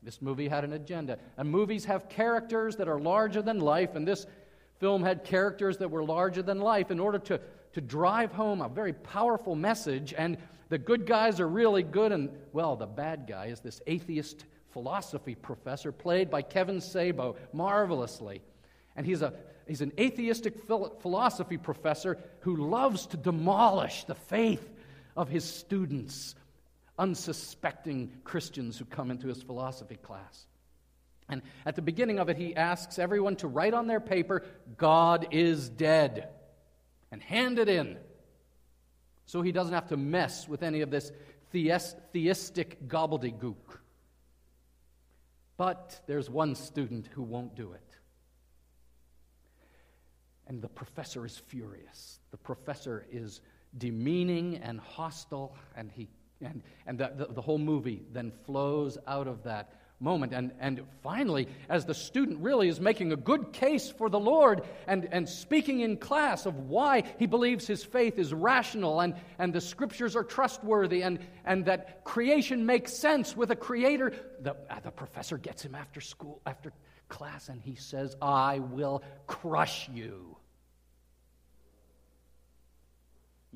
This 0.00 0.22
movie 0.22 0.46
had 0.46 0.62
an 0.62 0.72
agenda. 0.72 1.18
And 1.36 1.50
movies 1.50 1.84
have 1.86 2.08
characters 2.08 2.76
that 2.76 2.86
are 2.86 3.00
larger 3.00 3.42
than 3.42 3.58
life, 3.58 3.96
and 3.96 4.06
this 4.06 4.24
film 4.78 5.02
had 5.02 5.24
characters 5.24 5.78
that 5.78 5.90
were 5.90 6.04
larger 6.04 6.42
than 6.42 6.60
life 6.60 6.92
in 6.92 7.00
order 7.00 7.18
to, 7.18 7.40
to 7.72 7.80
drive 7.80 8.30
home 8.30 8.60
a 8.60 8.68
very 8.68 8.92
powerful 8.92 9.56
message. 9.56 10.14
And 10.16 10.36
the 10.68 10.78
good 10.78 11.06
guys 11.06 11.40
are 11.40 11.48
really 11.48 11.82
good, 11.82 12.12
and, 12.12 12.30
well, 12.52 12.76
the 12.76 12.86
bad 12.86 13.26
guy 13.26 13.46
is 13.46 13.58
this 13.58 13.80
atheist 13.88 14.44
philosophy 14.70 15.34
professor 15.34 15.90
played 15.90 16.30
by 16.30 16.42
Kevin 16.42 16.76
Sorbo 16.76 17.34
marvelously. 17.52 18.42
And 18.94 19.04
he's, 19.04 19.22
a, 19.22 19.32
he's 19.66 19.80
an 19.80 19.92
atheistic 19.98 20.66
philosophy 20.66 21.56
professor 21.56 22.16
who 22.42 22.68
loves 22.68 23.06
to 23.08 23.16
demolish 23.16 24.04
the 24.04 24.14
faith 24.14 24.74
of 25.16 25.28
his 25.28 25.44
students, 25.44 26.34
unsuspecting 26.98 28.12
Christians 28.24 28.78
who 28.78 28.84
come 28.84 29.10
into 29.10 29.28
his 29.28 29.42
philosophy 29.42 29.96
class. 29.96 30.46
And 31.28 31.42
at 31.64 31.74
the 31.74 31.82
beginning 31.82 32.18
of 32.18 32.28
it, 32.28 32.36
he 32.36 32.54
asks 32.54 32.98
everyone 32.98 33.36
to 33.36 33.48
write 33.48 33.74
on 33.74 33.86
their 33.86 34.00
paper, 34.00 34.44
God 34.76 35.28
is 35.32 35.68
dead, 35.68 36.28
and 37.10 37.22
hand 37.22 37.58
it 37.58 37.68
in 37.68 37.96
so 39.26 39.42
he 39.42 39.52
doesn't 39.52 39.74
have 39.74 39.88
to 39.88 39.96
mess 39.96 40.48
with 40.48 40.62
any 40.62 40.80
of 40.80 40.90
this 40.90 41.10
theistic 41.52 42.86
gobbledygook. 42.88 43.56
But 45.56 46.00
there's 46.06 46.30
one 46.30 46.54
student 46.54 47.08
who 47.08 47.22
won't 47.22 47.56
do 47.56 47.72
it. 47.72 47.82
And 50.46 50.62
the 50.62 50.68
professor 50.68 51.26
is 51.26 51.36
furious. 51.36 52.20
The 52.30 52.36
professor 52.36 53.04
is 53.10 53.40
demeaning 53.78 54.56
and 54.56 54.80
hostile, 54.80 55.54
and, 55.76 55.90
he, 55.92 56.08
and, 56.40 56.62
and 56.86 56.98
the, 56.98 57.12
the, 57.16 57.26
the 57.34 57.40
whole 57.40 57.58
movie 57.58 58.02
then 58.12 58.32
flows 58.44 58.98
out 59.06 59.26
of 59.26 59.42
that 59.44 59.72
moment. 60.00 60.32
And, 60.32 60.52
and 60.60 60.82
finally, 61.02 61.48
as 61.68 61.86
the 61.86 61.94
student 61.94 62.40
really 62.40 62.68
is 62.68 62.80
making 62.80 63.12
a 63.12 63.16
good 63.16 63.52
case 63.52 63.90
for 63.90 64.08
the 64.10 64.18
Lord 64.18 64.62
and, 64.86 65.08
and 65.10 65.28
speaking 65.28 65.80
in 65.80 65.96
class 65.96 66.46
of 66.46 66.54
why 66.68 67.04
he 67.18 67.26
believes 67.26 67.66
his 67.66 67.82
faith 67.82 68.18
is 68.18 68.34
rational 68.34 69.00
and, 69.00 69.14
and 69.38 69.52
the 69.52 69.60
scriptures 69.60 70.14
are 70.14 70.24
trustworthy 70.24 71.02
and, 71.02 71.18
and 71.44 71.64
that 71.64 72.04
creation 72.04 72.66
makes 72.66 72.92
sense 72.92 73.36
with 73.36 73.50
a 73.50 73.56
creator, 73.56 74.12
the, 74.40 74.54
uh, 74.68 74.80
the 74.82 74.90
professor 74.90 75.38
gets 75.38 75.62
him 75.62 75.74
after 75.74 76.00
school, 76.00 76.40
after 76.46 76.72
class, 77.08 77.48
and 77.48 77.60
he 77.62 77.74
says, 77.74 78.16
I 78.20 78.58
will 78.58 79.02
crush 79.26 79.88
you. 79.88 80.35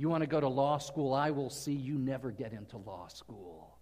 You 0.01 0.09
want 0.09 0.23
to 0.23 0.27
go 0.27 0.41
to 0.41 0.49
law 0.49 0.79
school? 0.79 1.13
I 1.13 1.31
will 1.31 1.51
see 1.51 1.75
you 1.75 1.99
never 1.99 2.31
get 2.31 2.55
into 2.55 2.79
law 2.79 3.09
school. 3.09 3.77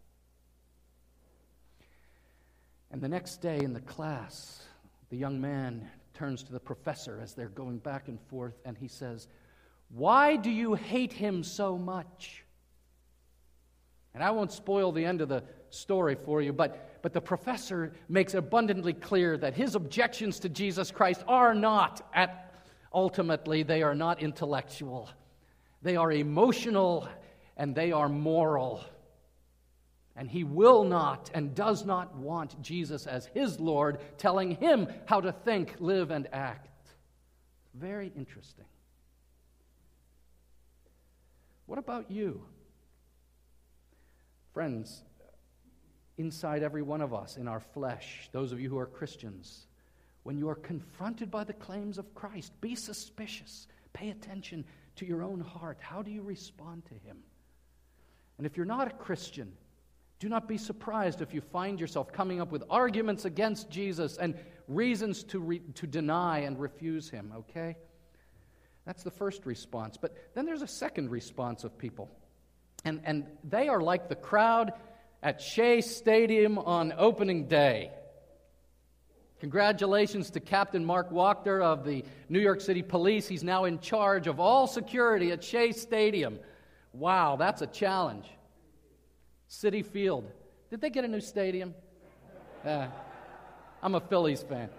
And 2.91 3.01
the 3.01 3.09
next 3.09 3.37
day 3.37 3.61
in 3.61 3.73
the 3.73 3.83
class, 3.83 4.61
the 5.11 5.17
young 5.17 5.41
man 5.41 5.89
turns 6.15 6.43
to 6.43 6.53
the 6.53 6.59
professor 6.59 7.21
as 7.23 7.35
they're 7.35 7.49
going 7.49 7.79
back 7.79 8.09
and 8.09 8.21
forth, 8.21 8.59
and 8.65 8.77
he 8.77 8.89
says, 8.89 9.29
Why 9.91 10.35
do 10.35 10.51
you 10.51 10.75
hate 10.75 11.13
him 11.13 11.45
so 11.45 11.79
much? 11.79 12.43
And 14.13 14.21
I 14.21 14.33
won't 14.33 14.51
spoil 14.51 14.91
the 14.91 15.05
end 15.05 15.21
of 15.21 15.29
the 15.29 15.45
story 15.71 16.17
for 16.17 16.43
you, 16.43 16.53
but, 16.53 17.01
but 17.01 17.13
the 17.13 17.21
professor 17.21 17.93
makes 18.09 18.35
abundantly 18.35 18.93
clear 18.93 19.39
that 19.39 19.55
his 19.55 19.77
objections 19.77 20.41
to 20.41 20.49
Jesus 20.49 20.91
Christ 20.91 21.23
are 21.29 21.55
not, 21.55 22.05
at, 22.13 22.65
ultimately, 22.93 23.63
they 23.63 23.85
are 23.85 23.95
not 23.95 24.21
intellectual. 24.21 25.09
They 25.83 25.97
are 25.97 26.11
emotional 26.11 27.09
and 27.57 27.75
they 27.75 27.93
are 27.93 28.09
moral. 28.09 28.85
And 30.17 30.29
he 30.29 30.43
will 30.43 30.85
not 30.85 31.31
and 31.33 31.55
does 31.55 31.85
not 31.85 32.17
want 32.17 32.61
Jesus 32.61 33.07
as 33.07 33.27
his 33.27 33.61
Lord, 33.61 34.01
telling 34.19 34.57
him 34.57 34.89
how 35.07 35.21
to 35.21 35.31
think, 35.31 35.77
live, 35.79 36.11
and 36.11 36.27
act. 36.33 36.69
Very 37.75 38.13
interesting. 38.17 38.65
What 41.67 41.79
about 41.79 42.11
you? 42.11 42.43
Friends, 44.55 45.05
inside 46.17 46.65
every 46.65 46.83
one 46.83 47.01
of 47.01 47.15
us, 47.15 47.37
in 47.37 47.47
our 47.47 47.61
flesh, 47.61 48.29
those 48.33 48.51
of 48.51 48.61
you 48.61 48.69
who 48.69 48.79
are 48.79 48.87
Christians, 48.87 49.67
when 50.25 50.37
you 50.37 50.49
are 50.49 50.57
confronted 50.57 51.31
by 51.31 51.45
the 51.45 51.53
claims 51.53 51.97
of 51.97 52.13
Christ, 52.15 52.53
be 52.61 52.75
suspicious. 52.75 53.69
Pay 53.93 54.11
attention 54.11 54.65
to 54.99 55.07
your 55.07 55.23
own 55.23 55.41
heart. 55.41 55.79
How 55.81 56.03
do 56.03 56.11
you 56.11 56.23
respond 56.23 56.85
to 56.87 56.95
him? 56.95 57.19
And 58.37 58.47
if 58.47 58.57
you're 58.57 58.67
not 58.67 58.87
a 58.87 58.95
Christian, 58.95 59.53
do 60.21 60.29
not 60.29 60.49
be 60.49 60.59
surprised 60.59 61.21
if 61.21 61.35
you 61.35 61.41
find 61.41 61.81
yourself 61.81 62.13
coming 62.13 62.41
up 62.41 62.51
with 62.51 62.63
arguments 62.71 63.25
against 63.25 63.71
Jesus 63.71 64.17
and 64.17 64.35
reasons 64.67 65.25
to, 65.25 65.39
re- 65.39 65.63
to 65.75 65.87
deny 65.87 66.41
and 66.41 66.59
refuse 66.59 67.09
him, 67.09 67.33
okay? 67.37 67.77
That's 68.85 69.03
the 69.03 69.11
first 69.11 69.47
response. 69.47 69.97
But 69.97 70.17
then 70.35 70.47
there's 70.47 70.63
a 70.63 70.69
second 70.69 71.11
response 71.11 71.65
of 71.65 71.77
people. 71.79 72.11
And, 72.85 73.01
and 73.05 73.27
they 73.45 73.69
are 73.69 73.81
like 73.81 74.09
the 74.09 74.17
crowd 74.17 74.73
at 75.23 75.41
Shea 75.41 75.81
Stadium 75.81 76.59
on 76.59 76.95
opening 76.97 77.49
day. 77.49 77.91
Congratulations 79.41 80.31
to 80.31 80.41
Captain 80.41 80.85
Mark 80.85 81.11
Wachter 81.13 81.63
of 81.63 81.85
the 81.85 82.05
New 82.29 82.41
York 82.41 82.61
City 82.61 82.83
Police. 82.83 83.29
He's 83.29 83.45
now 83.45 83.67
in 83.67 83.79
charge 83.79 84.27
of 84.27 84.41
all 84.41 84.67
security 84.67 85.31
at 85.31 85.45
Shea 85.45 85.71
Stadium. 85.71 86.41
Wow, 86.93 87.37
that's 87.37 87.63
a 87.63 87.67
challenge. 87.69 88.27
Citi 89.49 89.87
Field. 89.87 90.29
Did 90.71 90.81
they 90.81 90.91
get 90.91 91.05
a 91.05 91.09
new 91.09 91.21
stadium? 91.21 91.73
Uh, 92.65 92.89
I'm 93.81 93.95
a 93.95 94.01
Phillies 94.01 94.43
fan. 94.43 94.71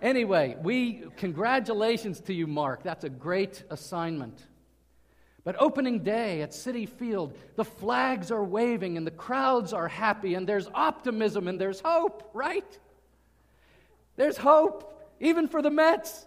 Anyway, 0.00 0.56
we 0.62 1.02
congratulations 1.16 2.20
to 2.20 2.32
you, 2.32 2.46
Mark. 2.46 2.84
That's 2.84 3.02
a 3.02 3.08
great 3.08 3.64
assignment. 3.68 4.46
But 5.42 5.56
opening 5.58 6.04
day 6.04 6.42
at 6.42 6.52
Citi 6.52 6.88
Field, 6.88 7.36
the 7.56 7.64
flags 7.64 8.30
are 8.30 8.44
waving 8.44 8.96
and 8.96 9.04
the 9.04 9.10
crowds 9.10 9.72
are 9.72 9.88
happy 9.88 10.34
and 10.34 10.48
there's 10.48 10.68
optimism 10.72 11.48
and 11.48 11.60
there's 11.60 11.80
hope, 11.80 12.30
right? 12.32 12.78
There's 14.18 14.36
hope, 14.36 15.00
even 15.20 15.46
for 15.46 15.62
the 15.62 15.70
Mets. 15.70 16.26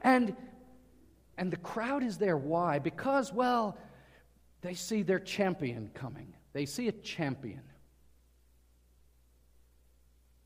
And, 0.00 0.34
and 1.36 1.52
the 1.52 1.58
crowd 1.58 2.02
is 2.02 2.16
there. 2.16 2.38
Why? 2.38 2.78
Because, 2.78 3.34
well, 3.34 3.76
they 4.62 4.72
see 4.72 5.02
their 5.02 5.18
champion 5.18 5.90
coming. 5.92 6.34
They 6.54 6.64
see 6.64 6.88
a 6.88 6.92
champion. 6.92 7.60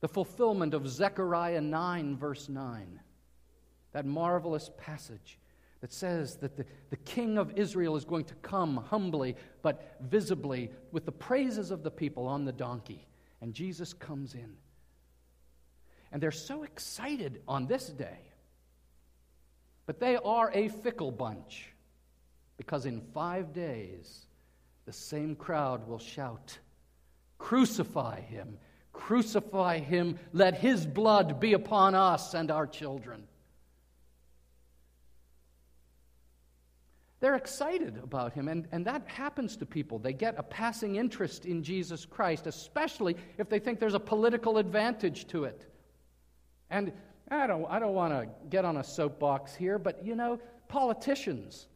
The 0.00 0.08
fulfillment 0.08 0.74
of 0.74 0.88
Zechariah 0.88 1.60
9, 1.60 2.16
verse 2.16 2.48
9. 2.48 2.98
That 3.92 4.06
marvelous 4.06 4.70
passage 4.76 5.38
that 5.82 5.92
says 5.92 6.36
that 6.38 6.56
the, 6.56 6.66
the 6.90 6.96
king 6.96 7.38
of 7.38 7.56
Israel 7.56 7.94
is 7.94 8.04
going 8.04 8.24
to 8.24 8.34
come 8.36 8.76
humbly 8.88 9.36
but 9.62 9.98
visibly 10.00 10.72
with 10.90 11.04
the 11.04 11.12
praises 11.12 11.70
of 11.70 11.84
the 11.84 11.92
people 11.92 12.26
on 12.26 12.44
the 12.44 12.52
donkey. 12.52 13.06
And 13.40 13.54
Jesus 13.54 13.92
comes 13.92 14.34
in. 14.34 14.56
And 16.12 16.22
they're 16.22 16.30
so 16.30 16.62
excited 16.62 17.42
on 17.46 17.66
this 17.66 17.86
day. 17.88 18.18
But 19.86 20.00
they 20.00 20.16
are 20.16 20.50
a 20.52 20.68
fickle 20.68 21.10
bunch 21.10 21.72
because 22.56 22.86
in 22.86 23.00
five 23.14 23.52
days, 23.52 24.26
the 24.86 24.92
same 24.92 25.34
crowd 25.34 25.88
will 25.88 25.98
shout, 25.98 26.58
Crucify 27.38 28.20
him! 28.20 28.58
Crucify 28.92 29.78
him! 29.78 30.18
Let 30.32 30.58
his 30.58 30.84
blood 30.84 31.40
be 31.40 31.54
upon 31.54 31.94
us 31.94 32.34
and 32.34 32.50
our 32.50 32.66
children. 32.66 33.24
They're 37.20 37.36
excited 37.36 37.98
about 38.02 38.32
him, 38.32 38.48
and, 38.48 38.66
and 38.72 38.84
that 38.86 39.06
happens 39.06 39.56
to 39.58 39.66
people. 39.66 39.98
They 39.98 40.14
get 40.14 40.34
a 40.38 40.42
passing 40.42 40.96
interest 40.96 41.44
in 41.44 41.62
Jesus 41.62 42.06
Christ, 42.06 42.46
especially 42.46 43.16
if 43.38 43.48
they 43.48 43.58
think 43.58 43.78
there's 43.78 43.94
a 43.94 44.00
political 44.00 44.58
advantage 44.58 45.26
to 45.28 45.44
it. 45.44 45.66
And 46.70 46.92
I 47.30 47.46
don't, 47.46 47.66
I 47.70 47.78
don't 47.78 47.94
want 47.94 48.12
to 48.12 48.28
get 48.48 48.64
on 48.64 48.76
a 48.76 48.84
soapbox 48.84 49.54
here, 49.54 49.78
but 49.78 50.04
you 50.04 50.14
know, 50.14 50.40
politicians, 50.68 51.66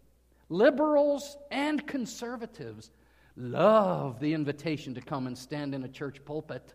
liberals 0.48 1.36
and 1.50 1.86
conservatives, 1.86 2.90
love 3.36 4.20
the 4.20 4.34
invitation 4.34 4.94
to 4.94 5.00
come 5.00 5.26
and 5.26 5.36
stand 5.36 5.74
in 5.74 5.82
a 5.84 5.88
church 5.88 6.24
pulpit. 6.24 6.74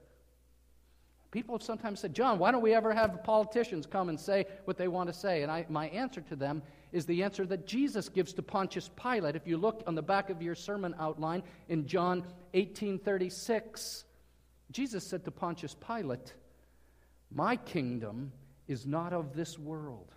People 1.32 1.56
have 1.56 1.64
sometimes 1.64 2.00
said, 2.00 2.16
John, 2.16 2.40
why 2.40 2.52
don't 2.52 2.64
we 2.64 2.74
ever 2.74 2.92
have 2.92 3.24
politicians 3.24 3.86
come 3.86 4.10
and 4.10 4.20
say 4.20 4.46
what 4.66 4.78
they 4.78 4.88
want 4.88 5.10
to 5.10 5.14
say? 5.14 5.44
And 5.44 5.52
I, 5.52 5.66
my 5.70 5.88
answer 5.90 6.22
to 6.22 6.36
them 6.36 6.64
is 6.92 7.06
the 7.06 7.22
answer 7.22 7.46
that 7.46 7.68
Jesus 7.68 8.10
gives 8.10 8.34
to 8.34 8.42
Pontius 8.42 8.90
Pilate. 8.96 9.36
If 9.36 9.46
you 9.46 9.58
look 9.58 9.84
on 9.86 9.94
the 9.94 10.02
back 10.02 10.32
of 10.32 10.42
your 10.42 10.56
sermon 10.56 10.96
outline 11.00 11.44
in 11.68 11.86
John 11.86 12.26
18:36, 12.56 14.06
Jesus 14.72 15.04
said 15.06 15.24
to 15.26 15.32
Pontius 15.32 15.76
Pilate, 15.76 16.34
my 17.32 17.56
kingdom 17.56 18.32
is 18.68 18.86
not 18.86 19.14
of 19.14 19.36
this 19.36 19.58
world. 19.58 20.12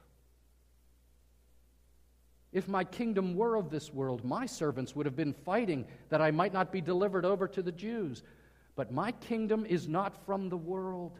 If 2.52 2.68
my 2.68 2.84
kingdom 2.84 3.34
were 3.34 3.56
of 3.56 3.70
this 3.70 3.92
world, 3.92 4.24
my 4.24 4.44
servants 4.44 4.94
would 4.94 5.06
have 5.06 5.16
been 5.16 5.32
fighting 5.32 5.86
that 6.10 6.20
I 6.20 6.30
might 6.30 6.52
not 6.52 6.70
be 6.70 6.82
delivered 6.82 7.24
over 7.24 7.48
to 7.48 7.62
the 7.62 7.72
Jews. 7.72 8.22
But 8.76 8.92
my 8.92 9.12
kingdom 9.12 9.64
is 9.66 9.88
not 9.88 10.24
from 10.26 10.48
the 10.48 10.56
world. 10.56 11.18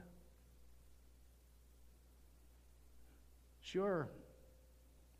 Sure, 3.62 4.08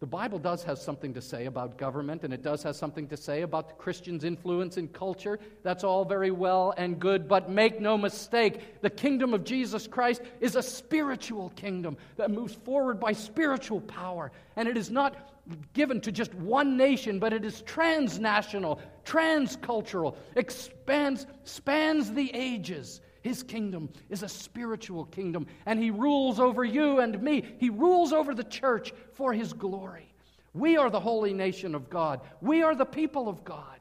the 0.03 0.07
Bible 0.07 0.41
does 0.41 0.65
have 0.65 0.81
something 0.81 1.15
to 1.15 1.23
say 1.23 1.47
about 1.47 1.79
government, 1.79 2.25
and 2.25 2.35
it 2.35 2.43
does 2.43 2.65
have 2.65 2.75
something 2.75 3.07
to 3.07 3.17
say 3.17 3.43
about 3.43 3.69
the 3.69 3.75
Christian's 3.77 4.25
influence 4.25 4.77
in 4.77 4.89
culture. 4.89 5.39
That's 5.63 5.85
all 5.85 6.05
very 6.05 6.33
well 6.33 6.75
and 6.77 6.99
good, 6.99 7.29
but 7.29 7.49
make 7.49 7.81
no 7.81 7.97
mistake, 7.97 8.81
the 8.83 8.91
kingdom 8.91 9.33
of 9.33 9.45
Jesus 9.45 9.87
Christ 9.87 10.23
is 10.41 10.57
a 10.57 10.63
spiritual 10.63 11.51
kingdom 11.51 11.97
that 12.17 12.33
moves 12.33 12.53
forward 12.53 12.99
by 12.99 13.13
spiritual 13.13 13.81
power. 13.83 14.33
And 14.57 14.67
it 14.67 14.77
is 14.77 14.91
not 14.91 15.39
given 15.73 16.01
to 16.01 16.11
just 16.11 16.35
one 16.35 16.77
nation, 16.77 17.21
but 17.21 17.33
it 17.33 17.45
is 17.45 17.63
transnational, 17.63 18.81
transcultural, 19.05 20.17
expands, 20.35 21.29
spans 21.45 22.13
the 22.13 22.29
ages. 22.35 23.01
His 23.23 23.43
kingdom 23.43 23.89
is 24.11 24.23
a 24.23 24.29
spiritual 24.29 25.05
kingdom, 25.07 25.47
and 25.65 25.83
He 25.83 25.91
rules 25.91 26.41
over 26.41 26.65
you 26.65 26.99
and 26.99 27.21
me. 27.23 27.45
He 27.59 27.71
rules 27.71 28.13
over 28.13 28.35
the 28.35 28.45
church 28.45 28.93
for 29.13 29.33
His 29.33 29.53
glory. 29.53 30.13
We 30.55 30.77
are 30.77 30.91
the 30.91 31.01
holy 31.01 31.33
nation 31.33 31.75
of 31.75 31.89
God, 31.89 32.21
we 32.41 32.63
are 32.63 32.75
the 32.75 32.85
people 32.85 33.29
of 33.29 33.45
God. 33.45 33.79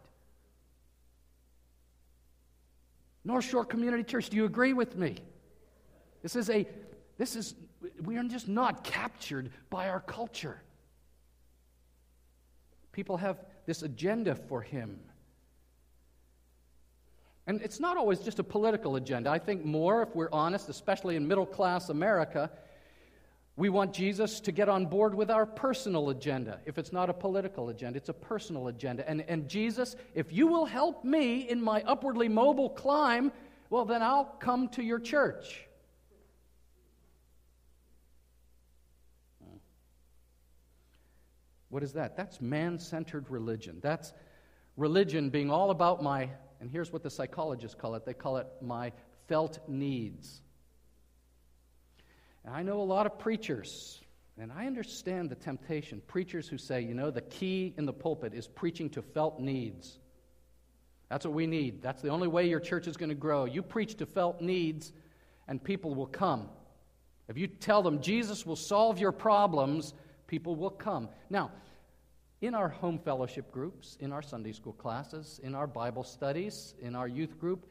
North 3.24 3.46
Shore 3.46 3.66
Community 3.66 4.04
Church, 4.04 4.30
do 4.30 4.38
you 4.38 4.46
agree 4.46 4.74
with 4.74 4.96
me? 4.96 5.18
This 6.24 6.36
is 6.36 6.50
a, 6.50 6.68
this 7.18 7.36
is, 7.36 7.54
we 8.04 8.18
are 8.18 8.24
just 8.24 8.48
not 8.48 8.84
captured 8.84 9.52
by 9.70 9.90
our 9.90 10.00
culture. 10.00 10.62
People 12.92 13.18
have 13.18 13.38
this 13.66 13.84
agenda 13.84 14.36
for 14.36 14.62
Him. 14.62 15.00
And 17.48 17.62
it's 17.62 17.80
not 17.80 17.98
always 17.98 18.20
just 18.20 18.40
a 18.40 18.44
political 18.44 18.96
agenda. 18.96 19.30
I 19.30 19.40
think 19.40 19.66
more, 19.66 20.04
if 20.04 20.16
we're 20.16 20.30
honest, 20.32 20.70
especially 20.70 21.16
in 21.16 21.28
middle 21.28 21.46
class 21.46 21.90
America, 21.90 22.52
we 23.58 23.70
want 23.70 23.94
Jesus 23.94 24.40
to 24.42 24.52
get 24.52 24.70
on 24.70 24.86
board 24.86 25.14
with 25.14 25.30
our 25.30 25.46
personal 25.46 26.10
agenda. 26.10 26.60
If 26.66 26.78
it's 26.78 26.94
not 26.94 27.10
a 27.10 27.14
political 27.14 27.70
agenda, 27.70 27.98
it's 27.98 28.10
a 28.10 28.14
personal 28.14 28.68
agenda. 28.68 29.08
And, 29.10 29.22
and 29.28 29.48
Jesus, 29.50 29.96
if 30.16 30.32
you 30.32 30.48
will 30.48 30.66
help 30.66 31.04
me 31.04 31.50
in 31.50 31.62
my 31.62 31.82
upwardly 31.84 32.30
mobile 32.30 32.70
climb, 32.70 33.32
well, 33.70 33.86
then 33.86 34.02
I'll 34.02 34.36
come 34.40 34.70
to 34.70 34.84
your 34.84 35.00
church. 35.00 35.66
What 41.70 41.84
is 41.84 41.94
that? 41.94 42.18
That's 42.18 42.42
man 42.42 42.78
centered 42.80 43.30
religion. 43.30 43.80
That's 43.82 44.14
religion 44.76 45.30
being 45.30 45.50
all 45.50 45.72
about 45.72 46.04
my 46.04 46.30
and 46.62 46.70
here's 46.70 46.94
what 46.94 47.04
the 47.04 47.10
psychologists 47.10 47.76
call 47.76 47.96
it 47.96 48.06
they 48.06 48.14
call 48.14 48.38
it 48.38 48.48
my 48.62 48.94
felt 49.28 49.60
needs. 49.68 50.42
And 52.46 52.56
I 52.56 52.64
know 52.64 52.82
a 52.82 52.84
lot 52.84 53.06
of 53.06 53.20
preachers, 53.20 54.00
and 54.40 54.52
I 54.52 54.68
understand 54.68 55.30
the 55.30 55.36
temptation. 55.36 56.02
Preachers 56.08 56.48
who 56.48 56.58
say, 56.58 56.82
you 56.82 56.94
know, 56.94 57.12
the 57.12 57.22
key 57.22 57.74
in 57.78 57.86
the 57.86 57.94
pulpit 57.94 58.34
is 58.34 58.48
preaching 58.48 58.90
to 58.92 59.02
felt 59.02 59.40
needs. 59.40 60.00
That's 61.10 61.26
what 61.26 61.34
we 61.34 61.46
need. 61.46 61.82
That's 61.82 62.02
the 62.02 62.10
only 62.10 62.28
way 62.28 62.48
your 62.48 62.60
church 62.60 62.88
is 62.88 62.96
going 62.96 63.10
to 63.10 63.16
grow. 63.16 63.46
You 63.46 63.62
preach 63.62 63.96
to 63.96 64.06
felt 64.06 64.42
needs, 64.42 64.94
and 65.48 65.64
people 65.64 65.94
will 65.94 66.08
come. 66.08 66.48
If 67.28 67.38
you 67.38 67.48
tell 67.48 67.84
them 67.84 68.02
Jesus 68.02 68.46
will 68.46 68.56
solve 68.56 69.00
your 69.00 69.12
problems, 69.12 69.94
people 70.28 70.56
will 70.56 70.70
come. 70.70 71.10
Now, 71.30 71.52
in 72.42 72.56
our 72.56 72.70
home 72.70 72.98
fellowship 72.98 73.52
groups, 73.52 73.98
in 74.00 74.12
our 74.12 74.22
Sunday 74.22 74.52
school 74.52 74.74
classes, 74.74 75.40
in 75.44 75.54
our 75.54 75.68
Bible 75.68 76.04
studies, 76.04 76.74
in 76.82 76.96
our 76.96 77.08
youth 77.08 77.40
group, 77.40 77.68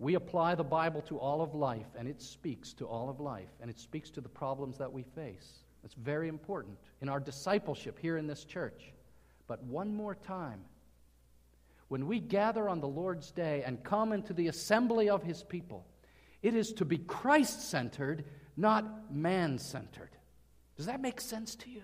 we 0.00 0.14
apply 0.14 0.54
the 0.54 0.64
Bible 0.64 1.02
to 1.02 1.18
all 1.18 1.40
of 1.40 1.54
life, 1.54 1.86
and 1.96 2.06
it 2.06 2.20
speaks 2.20 2.72
to 2.74 2.86
all 2.86 3.08
of 3.08 3.20
life, 3.20 3.50
and 3.60 3.70
it 3.70 3.78
speaks 3.78 4.10
to 4.10 4.20
the 4.20 4.28
problems 4.28 4.78
that 4.78 4.92
we 4.92 5.02
face. 5.02 5.60
That's 5.82 5.94
very 5.94 6.28
important 6.28 6.78
in 7.00 7.08
our 7.08 7.20
discipleship 7.20 7.98
here 7.98 8.16
in 8.16 8.26
this 8.26 8.44
church. 8.44 8.92
But 9.46 9.62
one 9.64 9.94
more 9.94 10.14
time, 10.14 10.60
when 11.88 12.06
we 12.06 12.20
gather 12.20 12.68
on 12.68 12.80
the 12.80 12.88
Lord's 12.88 13.30
day 13.30 13.62
and 13.64 13.82
come 13.82 14.12
into 14.12 14.32
the 14.32 14.48
assembly 14.48 15.08
of 15.08 15.22
His 15.22 15.42
people, 15.42 15.86
it 16.42 16.54
is 16.54 16.72
to 16.74 16.84
be 16.84 16.98
Christ 16.98 17.68
centered, 17.68 18.24
not 18.56 19.12
man 19.12 19.58
centered. 19.58 20.10
Does 20.76 20.86
that 20.86 21.00
make 21.00 21.20
sense 21.20 21.54
to 21.56 21.70
you? 21.70 21.82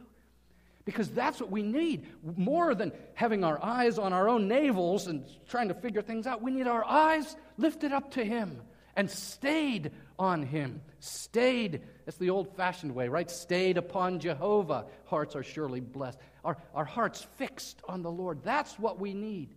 Because 0.84 1.08
that's 1.10 1.40
what 1.40 1.50
we 1.50 1.62
need. 1.62 2.06
More 2.36 2.74
than 2.74 2.92
having 3.14 3.42
our 3.42 3.62
eyes 3.62 3.98
on 3.98 4.12
our 4.12 4.28
own 4.28 4.48
navels 4.48 5.06
and 5.06 5.24
trying 5.48 5.68
to 5.68 5.74
figure 5.74 6.02
things 6.02 6.26
out, 6.26 6.42
we 6.42 6.50
need 6.50 6.66
our 6.66 6.84
eyes 6.84 7.36
lifted 7.56 7.92
up 7.92 8.12
to 8.12 8.24
Him 8.24 8.60
and 8.94 9.10
stayed 9.10 9.92
on 10.18 10.42
Him. 10.42 10.82
Stayed, 11.00 11.82
that's 12.04 12.18
the 12.18 12.30
old 12.30 12.54
fashioned 12.56 12.94
way, 12.94 13.08
right? 13.08 13.30
Stayed 13.30 13.78
upon 13.78 14.20
Jehovah. 14.20 14.86
Hearts 15.06 15.34
are 15.34 15.42
surely 15.42 15.80
blessed. 15.80 16.18
Our, 16.44 16.58
our 16.74 16.84
hearts 16.84 17.26
fixed 17.36 17.80
on 17.88 18.02
the 18.02 18.10
Lord. 18.10 18.42
That's 18.44 18.78
what 18.78 19.00
we 19.00 19.14
need. 19.14 19.54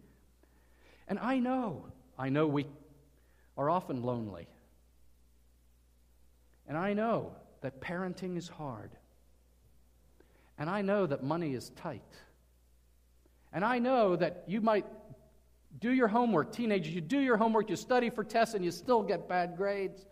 And 1.09 1.19
I 1.19 1.39
know, 1.39 1.85
I 2.17 2.29
know 2.29 2.47
we 2.47 2.67
are 3.57 3.69
often 3.69 4.01
lonely. 4.03 4.47
And 6.67 6.77
I 6.77 6.93
know 6.93 7.33
that 7.61 7.81
parenting 7.81 8.37
is 8.37 8.47
hard. 8.47 8.91
And 10.57 10.69
I 10.69 10.81
know 10.81 11.05
that 11.05 11.23
money 11.23 11.53
is 11.53 11.69
tight. 11.71 12.01
And 13.53 13.63
I 13.63 13.79
know 13.79 14.15
that 14.15 14.43
you 14.47 14.61
might 14.61 14.85
do 15.79 15.91
your 15.91 16.07
homework, 16.07 16.51
teenagers, 16.51 16.93
you 16.93 17.01
do 17.01 17.19
your 17.19 17.37
homework, 17.37 17.69
you 17.69 17.75
study 17.75 18.09
for 18.09 18.23
tests, 18.23 18.55
and 18.55 18.65
you 18.65 18.71
still 18.71 19.03
get 19.03 19.27
bad 19.27 19.57
grades. 19.57 20.05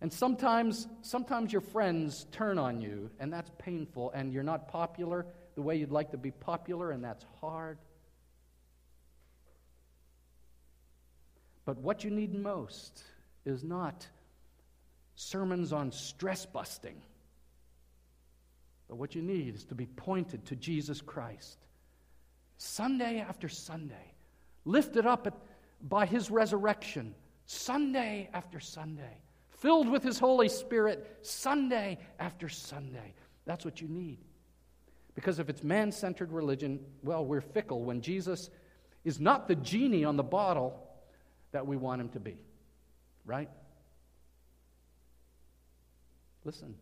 And 0.00 0.12
sometimes, 0.12 0.86
sometimes 1.02 1.52
your 1.52 1.60
friends 1.60 2.26
turn 2.32 2.58
on 2.58 2.80
you, 2.80 3.10
and 3.18 3.32
that's 3.32 3.50
painful, 3.58 4.10
and 4.10 4.32
you're 4.32 4.42
not 4.42 4.68
popular 4.68 5.26
the 5.54 5.62
way 5.62 5.76
you'd 5.76 5.92
like 5.92 6.10
to 6.10 6.18
be 6.18 6.30
popular, 6.30 6.90
and 6.90 7.04
that's 7.04 7.24
hard. 7.40 7.78
But 11.64 11.78
what 11.78 12.04
you 12.04 12.10
need 12.10 12.34
most 12.34 13.02
is 13.44 13.62
not 13.62 14.06
sermons 15.14 15.72
on 15.72 15.92
stress 15.92 16.44
busting. 16.44 17.00
But 18.88 18.96
what 18.96 19.14
you 19.14 19.22
need 19.22 19.54
is 19.54 19.64
to 19.64 19.74
be 19.74 19.86
pointed 19.86 20.44
to 20.46 20.56
Jesus 20.56 21.00
Christ. 21.00 21.58
Sunday 22.58 23.18
after 23.20 23.48
Sunday, 23.48 24.14
lifted 24.64 25.06
up 25.06 25.26
at, 25.26 25.34
by 25.82 26.06
his 26.06 26.30
resurrection, 26.30 27.14
Sunday 27.46 28.28
after 28.32 28.60
Sunday, 28.60 29.18
filled 29.58 29.88
with 29.88 30.02
his 30.02 30.18
Holy 30.18 30.48
Spirit, 30.48 31.18
Sunday 31.22 31.98
after 32.18 32.48
Sunday. 32.48 33.14
That's 33.46 33.64
what 33.64 33.80
you 33.80 33.88
need. 33.88 34.18
Because 35.14 35.38
if 35.38 35.48
it's 35.48 35.62
man 35.62 35.92
centered 35.92 36.32
religion, 36.32 36.80
well, 37.02 37.24
we're 37.24 37.40
fickle 37.40 37.82
when 37.82 38.00
Jesus 38.00 38.50
is 39.04 39.20
not 39.20 39.46
the 39.48 39.54
genie 39.56 40.04
on 40.04 40.16
the 40.16 40.22
bottle 40.22 40.80
that 41.52 41.66
we 41.66 41.76
want 41.76 42.00
him 42.00 42.08
to 42.10 42.20
be. 42.20 42.36
Right? 43.24 43.48
Listen. 46.44 46.74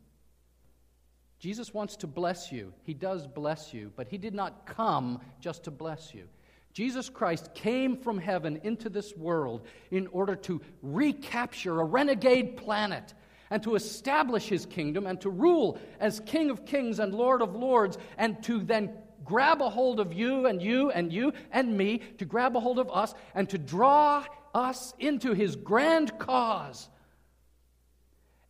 Jesus 1.43 1.75
wants 1.75 1.97
to 1.97 2.07
bless 2.07 2.53
you. 2.53 2.73
He 2.85 2.95
does 2.95 3.27
bless 3.27 3.75
you, 3.75 3.91
but 3.97 4.07
He 4.07 4.17
did 4.17 4.33
not 4.33 4.65
come 4.65 5.21
just 5.41 5.65
to 5.65 5.73
bless 5.73 6.15
you. 6.15 6.29
Jesus 6.73 7.09
Christ 7.09 7.53
came 7.53 7.97
from 7.97 8.17
heaven 8.17 8.61
into 8.63 8.89
this 8.89 9.17
world 9.17 9.67
in 9.91 10.07
order 10.07 10.37
to 10.37 10.61
recapture 10.83 11.81
a 11.81 11.85
renegade 11.85 12.57
planet 12.57 13.13
and 13.51 13.61
to 13.65 13.75
establish 13.75 14.47
His 14.47 14.67
kingdom 14.67 15.05
and 15.05 15.21
to 15.21 15.31
rule 15.31 15.81
as 15.99 16.21
King 16.21 16.49
of 16.49 16.65
kings 16.65 17.01
and 17.01 17.13
Lord 17.13 17.43
of 17.43 17.57
lords 17.57 17.99
and 18.19 18.41
to 18.45 18.61
then 18.61 18.93
grab 19.25 19.63
a 19.63 19.69
hold 19.69 19.99
of 19.99 20.13
you 20.13 20.47
and 20.47 20.63
you 20.63 20.93
and 20.93 21.13
you 21.13 21.33
and 21.51 21.77
me, 21.77 22.03
to 22.19 22.25
grab 22.25 22.57
a 22.57 22.61
hold 22.61 22.79
of 22.79 22.89
us 22.89 23.15
and 23.35 23.51
to 23.51 23.59
draw 23.59 24.25
us 24.55 24.95
into 25.01 25.33
His 25.33 25.57
grand 25.57 26.17
cause 26.21 26.89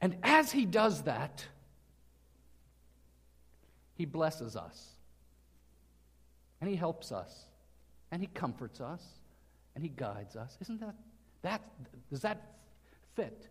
and 0.03 0.17
as 0.25 0.51
he 0.51 0.67
does 0.67 1.03
that, 1.03 1.47
he 4.03 4.07
blesses 4.07 4.57
us. 4.57 4.97
And 6.61 6.69
he 6.69 6.75
helps 6.75 7.13
us. 7.13 7.45
And 8.11 8.21
he 8.21 8.27
comforts 8.27 8.81
us. 8.81 9.01
And 9.77 9.85
he 9.85 9.91
guides 9.91 10.35
us. 10.35 10.59
Isn't 10.61 10.81
that, 10.81 10.97
that 11.43 11.63
does 12.11 12.23
that 12.23 12.57
fit? 13.15 13.47